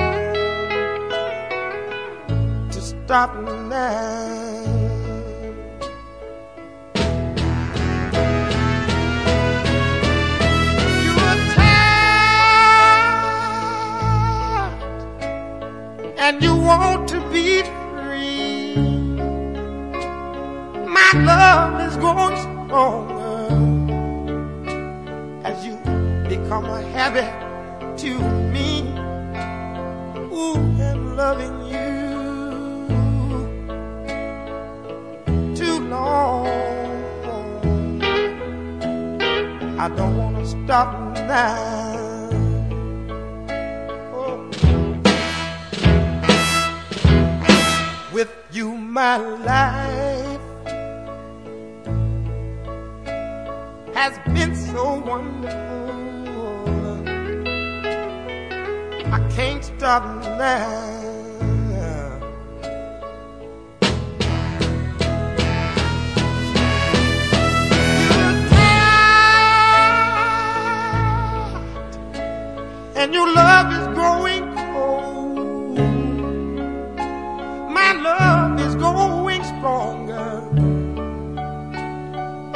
to 2.69 2.81
stop 2.81 3.31
now. 3.69 4.19
You 11.05 11.11
were 11.21 11.39
tired 11.55 12.19
and 16.17 16.43
you 16.43 16.55
want 16.57 17.07
to 17.07 17.19
be 17.31 17.63
love 21.29 21.79
is 21.87 21.95
growing 21.97 22.37
stronger 22.45 23.45
as 25.49 25.57
you 25.65 25.75
become 26.27 26.65
a 26.65 26.81
habit 26.97 27.29
to 28.01 28.11
me. 28.53 28.69
Ooh, 30.33 30.57
I'm 30.87 31.01
loving 31.21 31.57
you 31.73 31.99
too 35.59 35.77
long. 35.95 36.47
I 39.83 39.87
don't 39.97 40.15
want 40.17 40.35
to 40.41 40.45
stop 40.55 40.89
now. 41.29 42.29
Oh. 44.17 44.37
With 48.11 48.33
you, 48.51 48.67
my 48.73 49.17
life 49.17 50.08
has 53.99 54.17
been 54.33 54.55
so 54.55 54.97
wonderful. 55.01 55.89
I 59.11 59.19
can't 59.35 59.61
stop 59.61 60.03
now. 60.39 60.95
and 72.95 73.13
your 73.13 73.27
love 73.33 73.67
is 73.79 73.87
growing 73.97 74.45
cold. 74.71 75.77
My 77.77 77.91
love 77.91 78.61
is 78.61 78.75
growing 78.75 79.43
stronger 79.43 80.37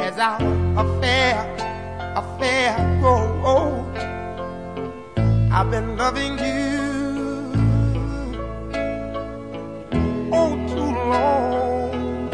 as 0.00 0.18
our 0.76 0.86
affair, 0.86 1.34
affair 2.16 2.98
grows 3.00 3.44
old. 3.44 3.96
I've 5.52 5.70
been 5.70 5.96
loving 5.96 6.38
you 6.38 7.52
oh 10.32 10.54
too 10.68 10.90
long 11.12 12.30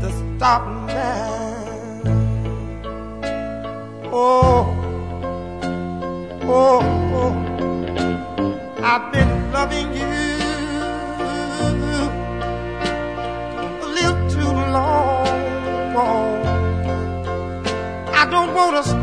to 0.00 0.08
stop 0.36 0.62
now. 0.86 1.32
Oh. 4.12 4.78
Oh, 6.44 6.80
oh, 7.14 7.34
I've 8.82 9.12
been 9.12 9.52
loving 9.52 9.94
you 9.94 10.21
otros 18.72 19.01